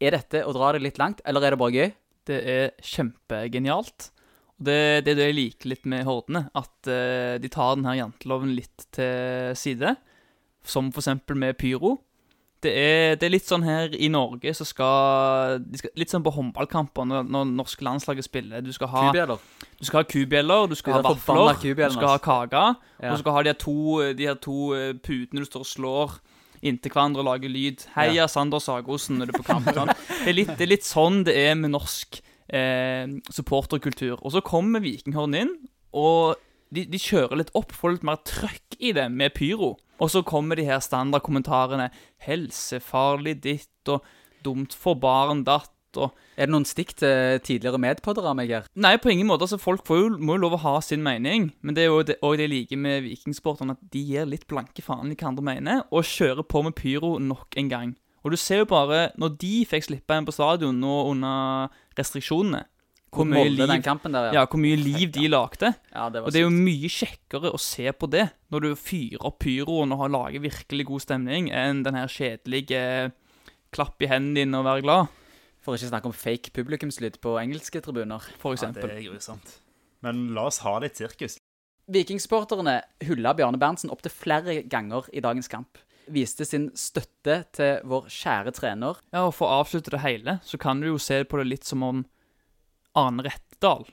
Er 0.00 0.16
dette 0.16 0.40
å 0.48 0.54
dra 0.56 0.72
det 0.72 0.80
litt 0.82 0.98
langt, 0.98 1.20
eller 1.28 1.44
er 1.44 1.52
det 1.54 1.60
bare 1.60 1.76
gøy? 1.76 1.92
Det 2.26 2.38
er 2.48 2.70
kjempegenialt. 2.80 4.10
Det, 4.58 5.04
det 5.06 5.12
er 5.12 5.18
det 5.20 5.26
jeg 5.28 5.36
liker 5.38 5.70
litt 5.70 5.84
med 5.86 6.02
Hordene, 6.08 6.48
at 6.58 6.90
uh, 6.90 7.36
de 7.38 7.50
tar 7.52 7.76
denne 7.78 7.94
janteloven 7.98 8.56
litt 8.58 8.88
til 8.96 9.54
side. 9.58 9.94
Som 10.66 10.90
for 10.92 11.00
eksempel 11.04 11.38
med 11.38 11.56
pyro. 11.60 11.96
Det 12.58 12.72
er, 12.74 13.12
det 13.14 13.28
er 13.28 13.30
litt 13.30 13.46
sånn 13.46 13.62
her 13.62 13.92
i 13.94 14.08
Norge 14.10 14.50
så 14.58 14.64
skal, 14.66 15.60
de 15.62 15.78
skal 15.78 15.92
Litt 15.94 16.10
sånn 16.10 16.24
på 16.26 16.32
håndballkamper 16.34 17.06
når, 17.06 17.28
når 17.30 17.52
norske 17.54 17.86
landslaget 17.86 18.26
spiller. 18.26 18.64
Du 18.66 18.72
skal 18.74 18.90
ha, 18.90 19.04
Kubjeller. 19.12 19.44
du 19.78 19.84
skal 19.86 20.00
ha 20.00 20.08
kubjeller, 20.10 20.66
du 20.66 20.74
skal 20.74 20.96
ha 20.96 21.04
vafler, 21.06 21.54
du 21.62 21.94
skal 21.94 22.10
ha 22.10 22.18
kake, 22.18 22.64
Ja. 22.98 23.12
og 23.12 23.14
så 23.14 23.22
skal 23.22 23.36
ha 23.36 23.44
de 23.46 23.52
her 23.52 23.60
to, 23.62 23.76
de 24.18 24.26
her 24.26 24.40
to 24.42 24.58
eh, 24.74 24.90
putene 24.98 25.44
du 25.44 25.46
står 25.46 25.62
og 25.62 25.70
slår 25.70 26.16
inntil 26.66 26.90
hverandre 26.90 27.22
og 27.22 27.28
lager 27.30 27.54
lyd. 27.54 27.84
Heia 27.94 28.26
Sander 28.26 28.58
Sagosen 28.58 29.20
når 29.20 29.30
du 29.30 29.36
er 29.36 29.38
på 29.38 29.46
kamp. 29.46 29.70
Sånn. 29.70 29.94
Det, 29.94 30.24
er 30.26 30.34
litt, 30.40 30.50
det 30.58 30.66
er 30.66 30.72
litt 30.74 30.88
sånn 30.88 31.22
det 31.28 31.36
er 31.38 31.54
med 31.54 31.76
norsk 31.76 32.18
eh, 32.48 33.06
supporterkultur. 33.32 34.18
Og 34.22 34.34
så 34.34 34.44
kommer 34.44 34.84
Vikinghorn 34.84 35.36
inn, 35.38 35.54
og 35.96 36.38
de, 36.74 36.84
de 36.84 37.00
kjører 37.00 37.40
litt 37.40 37.54
opp, 37.56 37.72
får 37.72 37.96
litt 37.96 38.06
mer 38.06 38.20
trøkk 38.28 38.78
i 38.78 38.92
det 38.96 39.08
med 39.12 39.34
pyro. 39.36 39.76
Og 39.98 40.12
så 40.12 40.22
kommer 40.26 40.58
de 40.58 40.68
her 40.68 40.82
standardkommentarene. 40.84 41.88
Helsefarlig 42.22 43.38
ditt, 43.42 43.90
og 43.90 44.04
dumt 44.44 44.76
for 44.76 44.98
barn 45.00 45.44
datt, 45.46 45.72
og 45.96 46.12
Er 46.36 46.46
det 46.46 46.52
noen 46.52 46.66
stikk 46.68 46.92
til 47.00 47.40
tidligere 47.42 47.80
medpoddere 47.80 48.34
Meger? 48.36 48.66
Nei, 48.76 48.92
på 49.00 49.10
ingen 49.10 49.26
måte. 49.26 49.48
altså 49.48 49.58
Folk 49.58 49.86
får 49.88 49.96
jo, 49.98 50.10
må 50.20 50.36
jo 50.36 50.42
lov 50.44 50.58
å 50.58 50.60
ha 50.62 50.74
sin 50.84 51.02
mening. 51.02 51.48
Men 51.64 51.74
det 51.74 51.82
er 51.82 51.88
jo 51.88 52.02
det, 52.06 52.18
og 52.22 52.36
det 52.36 52.44
jeg 52.44 52.52
liker 52.52 52.78
med 52.78 53.06
vikingsporterne, 53.08 53.74
at 53.74 53.88
de 53.90 54.02
gir 54.04 54.28
litt 54.28 54.46
blanke 54.46 54.84
faen 54.84 55.10
i 55.10 55.16
hva 55.16 55.32
andre 55.32 55.46
mener, 55.48 55.80
og 55.90 56.06
kjører 56.06 56.46
på 56.46 56.62
med 56.62 56.76
pyro 56.78 57.16
nok 57.18 57.56
en 57.58 57.72
gang. 57.72 57.96
Og 58.24 58.34
du 58.34 58.38
ser 58.40 58.64
jo 58.64 58.68
bare, 58.70 59.08
når 59.20 59.36
de 59.40 59.52
fikk 59.68 59.86
slippe 59.88 60.16
inn 60.18 60.26
på 60.26 60.34
stadion 60.34 60.76
nå 60.82 60.96
under 61.12 61.70
restriksjonene, 61.98 62.64
hvor 63.08 63.24
mye, 63.24 63.46
liv, 63.48 63.70
der, 63.70 64.34
ja, 64.36 64.42
hvor 64.44 64.60
mye 64.60 64.76
liv 64.88 65.08
de 65.14 65.30
lagde. 65.32 65.70
Ja, 65.94 66.08
det 66.12 66.20
Og 66.26 66.32
det 66.34 66.42
er 66.42 66.44
jo 66.44 66.52
mye 66.52 66.90
kjekkere 66.92 67.52
å 67.54 67.60
se 67.62 67.88
på 67.96 68.08
det, 68.12 68.26
når 68.52 68.66
du 68.66 68.68
fyrer 68.76 69.24
opp 69.24 69.38
pyroen 69.46 69.94
og 69.96 70.02
har 70.02 70.12
lager 70.12 70.44
virkelig 70.44 70.88
god 70.90 71.06
stemning, 71.06 71.48
enn 71.48 71.80
den 71.86 71.96
her 71.96 72.10
kjedelige 72.12 72.82
klapp 73.74 74.04
i 74.04 74.10
hendene 74.10 74.42
dine 74.42 74.60
og 74.60 74.68
være 74.68 74.84
glad, 74.84 75.14
For 75.64 75.76
ikke 75.76 75.90
snakke 75.90 76.08
om 76.08 76.14
fake 76.16 76.52
publikumslyd 76.56 77.18
på 77.20 77.34
engelske 77.40 77.80
tribuner. 77.84 78.24
for 78.38 78.56
Ja, 78.56 78.70
det 78.72 78.84
er 78.84 79.02
grusomt. 79.10 79.58
Men 80.00 80.28
la 80.34 80.46
oss 80.48 80.62
ha 80.64 80.78
litt 80.78 80.96
sirkus. 80.96 81.36
Vikingsporterne 81.88 82.82
hylla 83.04 83.34
Bjarne 83.34 83.58
Berntsen 83.60 83.90
opptil 83.90 84.12
flere 84.12 84.62
ganger 84.68 85.08
i 85.12 85.20
dagens 85.24 85.48
kamp. 85.48 85.80
Viste 86.14 86.46
sin 86.48 86.70
støtte 86.78 87.42
til 87.56 87.82
vår 87.88 88.08
kjære 88.12 88.54
trener. 88.56 89.00
Ja, 89.12 89.26
og 89.26 89.34
For 89.36 89.48
å 89.48 89.62
avslutte 89.62 89.92
det 89.94 90.02
hele, 90.04 90.38
så 90.44 90.60
kan 90.60 90.80
du 90.80 90.90
jo 90.90 90.98
se 91.02 91.22
på 91.28 91.40
det 91.40 91.48
litt 91.50 91.68
som 91.68 91.84
om 91.86 92.04
Arne 92.98 93.24
Rettedal, 93.26 93.86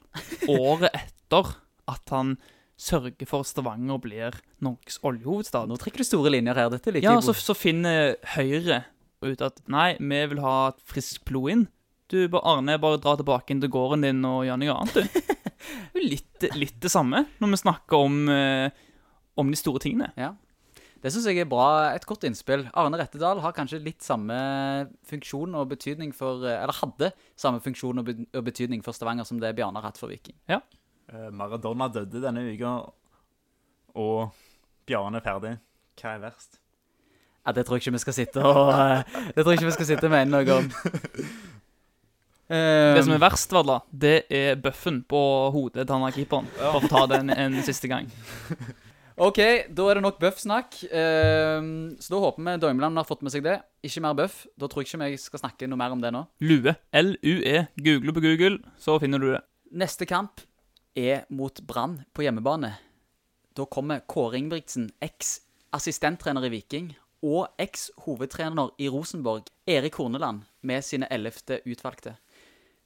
året 0.49 0.95
etter 1.04 1.56
at 1.91 2.13
han 2.13 2.36
sørger 2.82 3.28
for 3.30 3.45
at 3.45 3.49
Stavanger 3.49 3.99
blir 4.04 4.36
Norges 4.63 4.97
oljehovedstad. 5.06 5.69
Nå 5.69 5.78
trekker 5.80 6.04
du 6.04 6.08
store 6.08 6.34
linjer 6.34 6.58
her. 6.60 6.71
Dette 6.73 6.91
liker 6.91 7.08
Ja, 7.08 7.21
så, 7.23 7.36
så 7.38 7.56
finner 7.56 8.15
Høyre 8.36 8.84
ut 9.25 9.41
at 9.41 9.62
nei, 9.71 9.95
vi 9.99 10.21
vil 10.32 10.41
ha 10.43 10.56
et 10.73 10.82
friskt 10.88 11.23
blod 11.28 11.54
inn. 11.54 11.63
Du, 12.12 12.19
Arne, 12.43 12.78
bare 12.82 12.99
dra 13.01 13.15
tilbake 13.17 13.54
inn 13.54 13.62
til 13.63 13.71
gården 13.73 14.06
din 14.06 14.25
og 14.28 14.43
gjør 14.45 14.60
noe 14.62 14.75
annet, 14.75 14.99
du. 14.99 15.32
Litt, 16.06 16.43
litt 16.54 16.75
det 16.84 16.91
samme 16.93 17.23
når 17.41 17.56
vi 17.56 17.58
snakker 17.58 18.04
om, 18.06 18.17
eh, 18.30 18.67
om 19.39 19.47
de 19.49 19.58
store 19.58 19.82
tingene. 19.82 20.12
Det 21.06 21.12
syns 21.13 21.28
jeg 21.30 21.38
er 21.44 21.50
bra. 21.50 21.94
Et 21.94 22.06
godt 22.10 22.26
innspill. 22.26 22.63
Arne 22.74 22.98
Rettedal 22.98 23.38
har 23.44 23.54
kanskje 23.54 23.78
litt 23.86 24.02
samme 24.02 24.34
funksjon 25.06 25.54
og 25.54 25.68
betydning 25.70 26.15
for 26.18 26.41
Eller 26.50 26.74
hadde 26.80 27.12
samme 27.38 27.62
funksjon 27.62 28.02
og 28.02 28.41
betydning 28.48 28.82
for 28.82 28.98
Stavanger 28.98 29.28
som 29.30 29.38
det 29.41 29.54
Bjarne 29.54 29.78
har 29.78 29.91
hatt 29.91 30.02
for 30.02 30.10
Viking. 30.10 30.34
Ja. 30.50 30.63
Maradona 31.30 31.91
døde 31.94 32.24
denne 32.24 32.41
uka, 32.50 32.72
og 33.94 34.32
Bjarne 34.89 35.22
er 35.22 35.26
ferdig. 35.28 35.52
Hva 36.02 36.15
er 36.15 36.24
verst? 36.24 36.58
Ja, 37.46 37.54
Det 37.54 37.68
tror 37.68 37.78
jeg 37.78 37.86
ikke 37.86 37.94
vi 38.00 38.02
skal 38.02 38.18
sitte 38.18 38.41
og 38.41 38.72
eh, 38.74 39.04
Det 39.36 39.44
tror 39.44 39.52
jeg 39.54 39.60
ikke 39.60 39.70
vi 39.70 39.76
skal 39.78 39.89
sitte 39.91 40.10
og 40.10 40.15
mene 40.15 40.34
noe 40.34 40.58
om. 40.58 40.72
Det 42.46 43.02
som 43.02 43.13
er 43.15 43.22
verst, 43.24 43.54
Vadla, 43.56 43.80
det 43.89 44.28
er 44.30 44.60
bøffen 44.62 45.00
på 45.10 45.20
hodet 45.50 45.88
til 45.88 45.96
han 45.96 46.13
keeperen. 46.13 46.50
Bare 46.60 46.74
for 46.76 46.86
å 46.86 46.89
ta 46.91 47.02
den 47.15 47.34
en 47.34 47.56
siste 47.65 47.89
gang. 47.89 48.06
OK, 49.15 49.38
da 49.71 49.84
er 49.88 49.95
det 49.95 50.04
nok 50.04 50.17
bøff-snakk. 50.19 50.75
Uh, 50.91 51.95
så 52.04 52.12
da 52.12 52.19
håper 52.19 52.43
vi 52.43 52.56
Dormeland 52.60 52.99
har 52.99 53.08
fått 53.08 53.23
med 53.23 53.32
seg 53.32 53.45
det. 53.45 53.62
Ikke 53.88 54.04
mer 54.04 54.17
bøff. 54.17 54.41
Da 54.60 54.67
tror 54.67 54.84
jeg 54.84 54.91
ikke 54.91 55.08
vi 55.08 55.19
skal 55.21 55.41
snakke 55.45 55.69
noe 55.71 55.80
mer 55.80 55.95
om 55.95 56.01
det 56.04 56.12
nå. 56.12 56.25
Lue. 56.43 56.75
L-U-E. 56.91 57.62
Google 57.80 58.15
på 58.15 58.25
Google, 58.25 58.60
så 58.82 58.97
finner 58.99 59.23
du 59.23 59.30
det. 59.32 59.39
Neste 59.71 60.08
kamp 60.10 60.43
er 60.99 61.23
mot 61.32 61.63
Brann 61.67 62.01
på 62.15 62.28
hjemmebane. 62.28 62.73
Da 63.56 63.63
kommer 63.71 64.04
Kåre 64.04 64.36
Ingebrigtsen, 64.41 64.89
eks-assistenttrener 65.04 66.43
i 66.49 66.51
Viking, 66.51 66.91
og 67.23 67.56
eks-hovedtrener 67.62 68.75
i 68.84 68.91
Rosenborg, 68.91 69.47
Erik 69.63 69.95
Horneland, 69.95 70.43
med 70.60 70.84
sine 70.84 71.08
ellevte 71.08 71.62
utvalgte. 71.63 72.17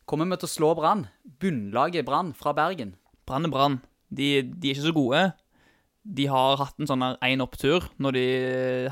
Kommer 0.06 0.30
vi 0.30 0.38
til 0.38 0.50
å 0.50 0.54
slå 0.54 0.74
Brann? 0.78 1.08
Bunnlaget 1.42 2.06
Brann 2.06 2.36
fra 2.38 2.54
Bergen. 2.54 2.94
Brann 3.26 3.50
er 3.50 3.54
brann. 3.54 3.82
De, 4.10 4.42
de 4.42 4.70
er 4.70 4.78
ikke 4.78 4.88
så 4.88 4.94
gode. 4.94 5.24
De 6.10 6.26
har 6.32 6.58
hatt 6.58 6.80
en 6.82 6.90
sånn 6.90 7.04
én 7.22 7.44
opptur 7.44 7.86
når 8.02 8.16
de 8.16 8.24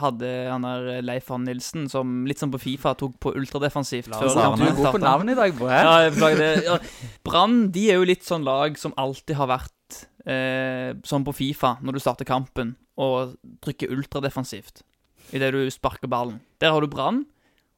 hadde 0.01 0.27
han 0.51 0.65
der 0.67 1.01
Leif 1.05 1.31
Arne 1.33 1.49
Nilsen, 1.49 1.87
som 1.89 2.27
litt 2.29 2.41
sånn 2.41 2.51
på 2.53 2.61
Fifa 2.61 2.93
tok 2.99 3.15
på 3.23 3.33
ultradefensivt. 3.39 4.11
Før. 4.13 4.27
Du 4.29 4.65
er 4.67 4.77
god 4.77 4.91
på 4.93 5.01
navn 5.01 5.33
i 5.33 5.37
dag, 5.37 5.55
Bo. 5.57 5.69
Ja, 5.71 5.95
jeg 6.05 6.13
beklager 6.17 6.43
det. 6.43 6.51
Ja. 6.67 6.77
Brann 7.25 7.57
de 7.73 7.87
er 7.89 7.97
jo 7.97 8.09
litt 8.09 8.27
sånn 8.27 8.45
lag 8.45 8.77
som 8.77 8.93
alltid 9.01 9.39
har 9.39 9.49
vært 9.49 10.01
eh, 10.29 10.91
sånn 11.07 11.25
på 11.25 11.33
Fifa 11.39 11.77
når 11.81 11.97
du 11.97 12.03
starter 12.03 12.29
kampen, 12.29 12.75
og 12.97 13.35
trykker 13.65 13.91
ultradefensivt 13.93 14.83
idet 15.35 15.51
du 15.53 15.65
sparker 15.73 16.09
ballen. 16.09 16.39
Der 16.61 16.71
har 16.73 16.81
du 16.81 16.89
Brann, 16.91 17.25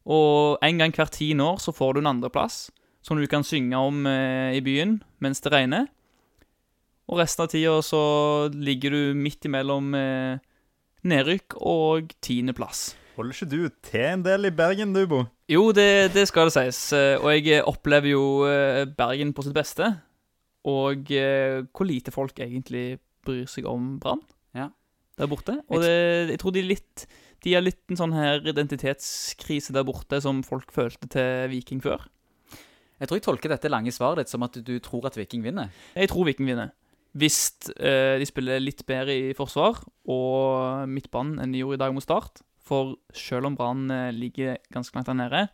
og 0.10 0.60
en 0.66 0.82
gang 0.82 0.94
hvert 0.96 1.16
tiende 1.16 1.48
år 1.48 1.64
så 1.64 1.74
får 1.76 1.96
du 1.96 2.04
en 2.04 2.12
andreplass 2.14 2.68
som 3.06 3.20
du 3.20 3.26
kan 3.32 3.46
synge 3.48 3.78
om 3.80 4.04
eh, 4.10 4.58
i 4.58 4.62
byen 4.64 5.00
mens 5.24 5.42
det 5.44 5.54
regner. 5.54 5.88
Og 7.10 7.18
resten 7.18 7.44
av 7.46 7.50
tida 7.50 7.74
så 7.86 8.00
ligger 8.54 8.94
du 8.94 9.18
midt 9.18 9.48
imellom 9.50 9.94
eh, 9.98 10.38
nedrykk 11.10 11.56
og 11.66 12.12
tiendeplass. 12.22 12.92
Holder 13.18 13.36
ikke 13.36 13.50
du 13.52 13.64
til 13.90 14.04
en 14.14 14.22
del 14.24 14.46
i 14.48 14.52
Bergen, 14.56 14.94
du, 14.96 15.02
Bo? 15.10 15.24
Jo, 15.50 15.72
det, 15.76 16.12
det 16.14 16.28
skal 16.30 16.48
det 16.48 16.54
sies. 16.56 16.82
Eh, 16.96 17.18
Og 17.20 17.34
jeg 17.50 17.66
opplever 17.68 18.14
jo 18.14 18.24
eh, 18.48 18.84
Bergen 18.96 19.34
på 19.36 19.44
sitt 19.48 19.56
beste. 19.58 19.90
Og 20.70 21.10
eh, 21.16 21.64
hvor 21.74 21.88
lite 21.90 22.14
folk 22.14 22.38
egentlig 22.46 23.00
bryr 23.26 23.48
seg 23.50 23.66
om 23.68 23.96
Brann 24.00 24.22
Ja. 24.56 24.70
der 25.18 25.28
borte. 25.32 25.58
Og 25.68 25.82
det, 25.84 26.30
jeg 26.36 26.40
tror 26.40 26.54
de 26.56 26.62
er 26.62 26.70
litt 26.76 27.08
De 27.44 27.54
har 27.56 27.64
litt 27.64 27.82
en 27.92 27.98
sånn 28.00 28.14
her 28.16 28.42
identitetskrise 28.48 29.74
der 29.76 29.86
borte 29.88 30.20
som 30.22 30.44
folk 30.44 30.72
følte 30.76 31.08
til 31.12 31.50
Viking 31.52 31.82
før. 31.84 32.06
Jeg 33.00 33.08
tror 33.08 33.16
jeg 33.18 33.24
tolker 33.24 33.50
dette 33.54 33.72
lange 33.72 33.92
svaret 33.96 34.26
ditt 34.26 34.32
som 34.32 34.44
at 34.44 34.58
du 34.60 34.74
tror 34.84 35.08
at 35.08 35.16
Viking 35.18 35.42
vinner. 35.46 35.70
Jeg 35.96 36.12
tror 36.12 36.28
Viking 36.28 36.50
vinner. 36.52 36.74
Hvis 37.20 37.40
eh, 37.76 38.16
de 38.22 38.28
spiller 38.28 38.62
litt 38.62 38.86
bedre 38.88 39.16
i 39.16 39.34
forsvar 39.38 39.82
og 40.10 40.86
midtbanen 40.92 41.42
enn 41.44 41.56
de 41.56 41.64
gjorde 41.64 41.80
i 41.80 41.84
dag 41.84 41.96
mot 41.96 42.06
Start. 42.06 42.44
For 42.70 42.94
selv 43.18 43.50
om 43.50 43.58
Brann 43.58 43.90
eh, 43.92 44.12
ligger 44.16 44.60
ganske 44.74 44.96
langt 44.96 45.10
der 45.10 45.18
nede, 45.18 45.48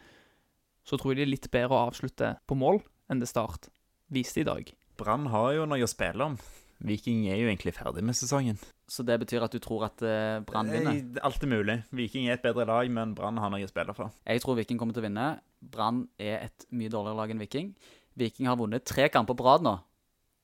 så 0.86 1.00
tror 1.00 1.14
jeg 1.14 1.22
de 1.22 1.26
er 1.26 1.34
litt 1.34 1.50
bedre 1.54 1.78
å 1.78 1.88
avslutte 1.88 2.36
på 2.46 2.58
mål 2.60 2.82
enn 3.10 3.22
det 3.24 3.32
Start 3.32 3.70
viste 4.14 4.44
i 4.44 4.48
dag. 4.48 4.70
Brann 5.00 5.30
har 5.32 5.56
jo 5.56 5.66
noe 5.70 5.84
å 5.86 5.90
spille 5.90 6.28
om. 6.28 6.38
Viking 6.86 7.24
er 7.32 7.40
jo 7.40 7.48
egentlig 7.48 7.74
ferdig 7.78 8.04
med 8.04 8.18
sesongen. 8.18 8.60
Så 8.92 9.06
det 9.08 9.16
betyr 9.22 9.46
at 9.46 9.54
du 9.56 9.62
tror 9.64 9.88
at 9.88 10.04
eh, 10.06 10.44
Brann 10.46 10.70
vinner? 10.70 11.00
Alt 11.26 11.44
er 11.46 11.50
mulig. 11.50 11.80
Viking 11.96 12.28
er 12.28 12.36
et 12.36 12.46
bedre 12.46 12.68
lag, 12.68 12.92
men 12.92 13.16
Brann 13.18 13.40
har 13.42 13.52
noe 13.54 13.66
å 13.66 13.72
spille 13.72 13.96
for. 13.98 14.12
Jeg 14.28 14.44
tror 14.44 14.60
Viking 14.60 14.78
kommer 14.82 14.96
til 14.96 15.06
å 15.06 15.08
vinne. 15.08 15.30
Brann 15.64 16.04
er 16.20 16.50
et 16.50 16.68
mye 16.76 16.92
dårligere 16.92 17.18
lag 17.22 17.34
enn 17.34 17.42
Viking. 17.42 17.72
Viking 18.20 18.52
har 18.52 18.60
vunnet 18.60 18.86
tre 18.88 19.08
kamper 19.12 19.38
på 19.40 19.48
rad 19.48 19.66
nå. 19.66 19.78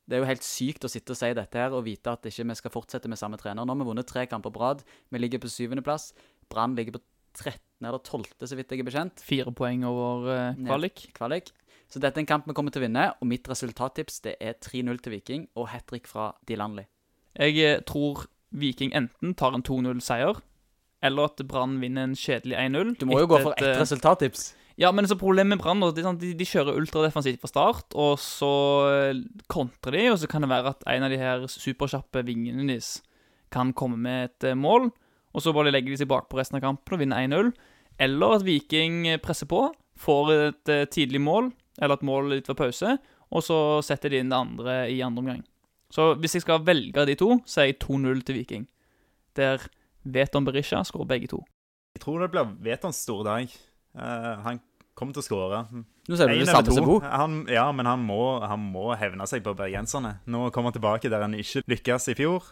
Det 0.10 0.18
er 0.18 0.24
jo 0.24 0.28
helt 0.30 0.46
sykt 0.46 0.86
å 0.86 0.92
sitte 0.92 1.14
og 1.14 1.20
si 1.20 1.30
dette 1.38 1.60
her 1.62 1.74
og 1.78 1.86
vite 1.86 2.12
at 2.12 2.26
ikke 2.28 2.48
vi 2.50 2.58
skal 2.58 2.74
fortsette 2.74 3.10
med 3.12 3.20
samme 3.22 3.40
trener. 3.40 3.64
Nå 3.64 3.76
har 3.76 3.80
vi 3.80 3.90
vunnet 3.92 4.10
tre 4.10 4.26
kamper 4.30 4.54
på 4.54 4.62
rad. 4.64 4.84
Vi 5.14 5.22
ligger 5.22 5.42
på 5.44 5.52
syvendeplass. 5.52 6.12
Brann 6.52 6.76
ligger 6.76 6.98
på 6.98 7.04
13. 7.38 7.60
eller 7.82 8.02
12., 8.04 8.26
så 8.44 8.58
vidt 8.60 8.74
jeg 8.74 8.84
er 8.84 8.88
bekjent. 8.90 9.24
Fire 9.24 9.54
poeng 9.56 9.86
over 9.88 10.28
uh, 10.28 10.58
kvalik. 10.66 11.06
Kvalik. 11.16 11.54
Så 11.92 12.00
dette 12.00 12.20
er 12.20 12.24
en 12.24 12.30
kamp 12.30 12.48
vi 12.48 12.56
kommer 12.56 12.72
til 12.72 12.82
å 12.82 12.86
vinne, 12.86 13.10
og 13.20 13.28
mitt 13.28 13.48
resultattips 13.52 14.22
det 14.26 14.38
er 14.40 14.56
3-0 14.64 15.02
til 15.04 15.16
Viking 15.16 15.48
og 15.60 15.68
hat 15.74 15.90
trick 15.92 16.08
fra 16.08 16.32
Dilanli. 16.48 16.86
Jeg 17.36 17.58
eh, 17.64 17.82
tror 17.88 18.26
Viking 18.56 18.94
enten 18.96 19.36
tar 19.40 19.56
en 19.56 19.64
2-0-seier, 19.68 20.40
eller 21.04 21.32
at 21.32 21.44
Brann 21.48 21.80
vinner 21.82 22.08
en 22.08 22.16
kjedelig 22.16 22.56
1-0. 22.60 22.96
Du 23.00 23.08
må 23.10 23.20
jo 23.20 23.28
gå 23.32 23.42
for 23.44 23.56
ett 23.58 23.68
eh, 23.68 23.80
resultattips. 23.80 24.52
Ja, 24.80 24.92
men 24.96 25.08
så 25.08 25.18
problemet 25.20 25.58
med 25.58 25.62
Brann 25.64 25.84
at 25.84 25.98
de, 25.98 26.32
de, 26.38 26.48
kjører 26.48 26.78
ultradefensivt 26.80 27.42
fra 27.42 27.50
start, 27.52 27.96
og 27.98 28.20
så 28.22 28.52
eh, 28.88 29.22
kontrer 29.52 29.98
de, 29.98 30.06
og 30.14 30.20
så 30.22 30.30
kan 30.32 30.46
det 30.46 30.52
være 30.52 30.72
at 30.72 30.86
en 30.94 31.06
av 31.08 31.12
de 31.12 31.20
her 31.20 31.46
superkjappe 31.52 32.24
vingene 32.28 32.68
deres 32.70 33.02
kan 33.52 33.74
komme 33.76 34.00
med 34.00 34.30
et 34.30 34.48
eh, 34.52 34.58
mål, 34.58 34.90
og 35.32 35.44
så 35.44 35.54
bare 35.56 35.74
legger 35.74 35.94
de 35.94 36.02
seg 36.02 36.12
bakpå 36.12 36.40
resten 36.40 36.60
av 36.60 36.64
kampen 36.64 36.96
og 36.96 37.04
vinner 37.04 37.24
1-0. 37.24 37.52
Eller 38.02 38.36
at 38.36 38.46
Viking 38.48 39.04
presser 39.24 39.48
på, 39.52 39.66
får 40.00 40.34
et 40.38 40.72
eh, 40.72 40.88
tidlig 40.92 41.22
mål, 41.24 41.52
eller 41.80 42.00
et 42.00 42.08
mål 42.08 42.32
litt 42.36 42.50
ved 42.50 42.60
pause, 42.60 42.98
og 43.32 43.46
så 43.46 43.58
setter 43.86 44.12
de 44.12 44.22
inn 44.22 44.32
det 44.32 44.40
andre 44.40 44.78
i 44.92 45.00
andre 45.04 45.24
omgang. 45.24 45.44
Så 45.92 46.14
hvis 46.20 46.38
jeg 46.38 46.46
skal 46.46 46.64
velge 46.64 47.06
de 47.08 47.18
to, 47.20 47.36
så 47.48 47.64
er 47.64 47.72
jeg 47.72 47.82
2-0 47.84 48.24
til 48.28 48.40
Viking. 48.40 48.68
Der 49.36 49.64
Veton 50.04 50.48
Berisha 50.48 50.82
skårer 50.88 51.10
begge 51.10 51.32
to. 51.32 51.42
Jeg 51.96 52.04
tror 52.06 52.24
det 52.24 52.32
blir 52.32 52.56
Vetons 52.64 53.04
store 53.04 53.28
dag. 53.28 53.56
Eh, 53.98 54.34
han 54.46 54.62
kommer 54.98 55.16
til 55.16 55.24
å 55.24 55.26
skåre. 55.26 55.62
Nå 55.72 56.18
ser 56.18 56.30
du 56.32 56.40
det 56.40 56.48
samme 56.50 56.76
som. 56.76 56.86
Bo. 56.88 56.98
Han, 57.04 57.42
ja, 57.52 57.68
men 57.76 57.88
han 57.90 58.02
må, 58.06 58.40
han 58.46 58.62
må 58.74 58.92
hevne 59.00 59.28
seg 59.30 59.44
på 59.46 59.54
bergenserne. 59.58 60.18
Nå 60.30 60.50
kommer 60.52 60.72
han 60.72 60.78
tilbake 60.80 61.12
der 61.12 61.24
han 61.26 61.38
ikke 61.38 61.64
lykkes 61.72 62.12
i 62.14 62.18
fjor. 62.20 62.50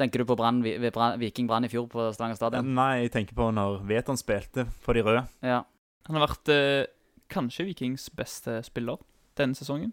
Tenker 0.00 0.22
du 0.22 0.28
på 0.30 0.36
brand, 0.38 0.64
Brann, 0.94 1.18
Viking 1.20 1.48
Brann 1.50 1.66
i 1.66 1.68
fjor 1.68 1.84
på 1.90 2.06
Stavanger 2.14 2.38
stadion? 2.38 2.70
Nei, 2.76 3.02
jeg 3.04 3.12
tenker 3.12 3.36
på 3.36 3.50
når 3.52 3.82
Veton 3.88 4.16
spilte 4.16 4.64
for 4.80 4.96
de 4.96 5.02
røde. 5.04 5.26
Ja. 5.44 5.60
Han 6.08 6.16
har 6.16 6.24
vært 6.30 6.52
eh, 6.54 6.86
kanskje 7.30 7.66
Vikings 7.68 8.08
beste 8.16 8.60
spiller 8.64 8.96
denne 9.36 9.58
sesongen. 9.58 9.92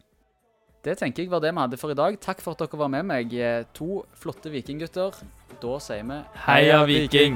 Det 0.86 0.96
tenker 1.02 1.26
jeg 1.26 1.32
var 1.34 1.42
det 1.44 1.52
vi 1.52 1.60
hadde 1.60 1.80
for 1.82 1.92
i 1.92 1.98
dag. 1.98 2.16
Takk 2.24 2.40
for 2.46 2.56
at 2.56 2.64
dere 2.64 2.80
var 2.80 2.94
med 2.94 3.10
meg. 3.10 3.34
Eh, 3.36 3.66
To 3.76 4.06
flotte 4.16 4.54
vikinggutter. 4.54 5.20
Da 5.60 5.78
sier 5.84 6.08
vi 6.08 6.22
Heia 6.48 6.84
Viking! 6.88 7.36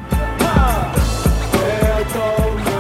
Veton 1.60 2.71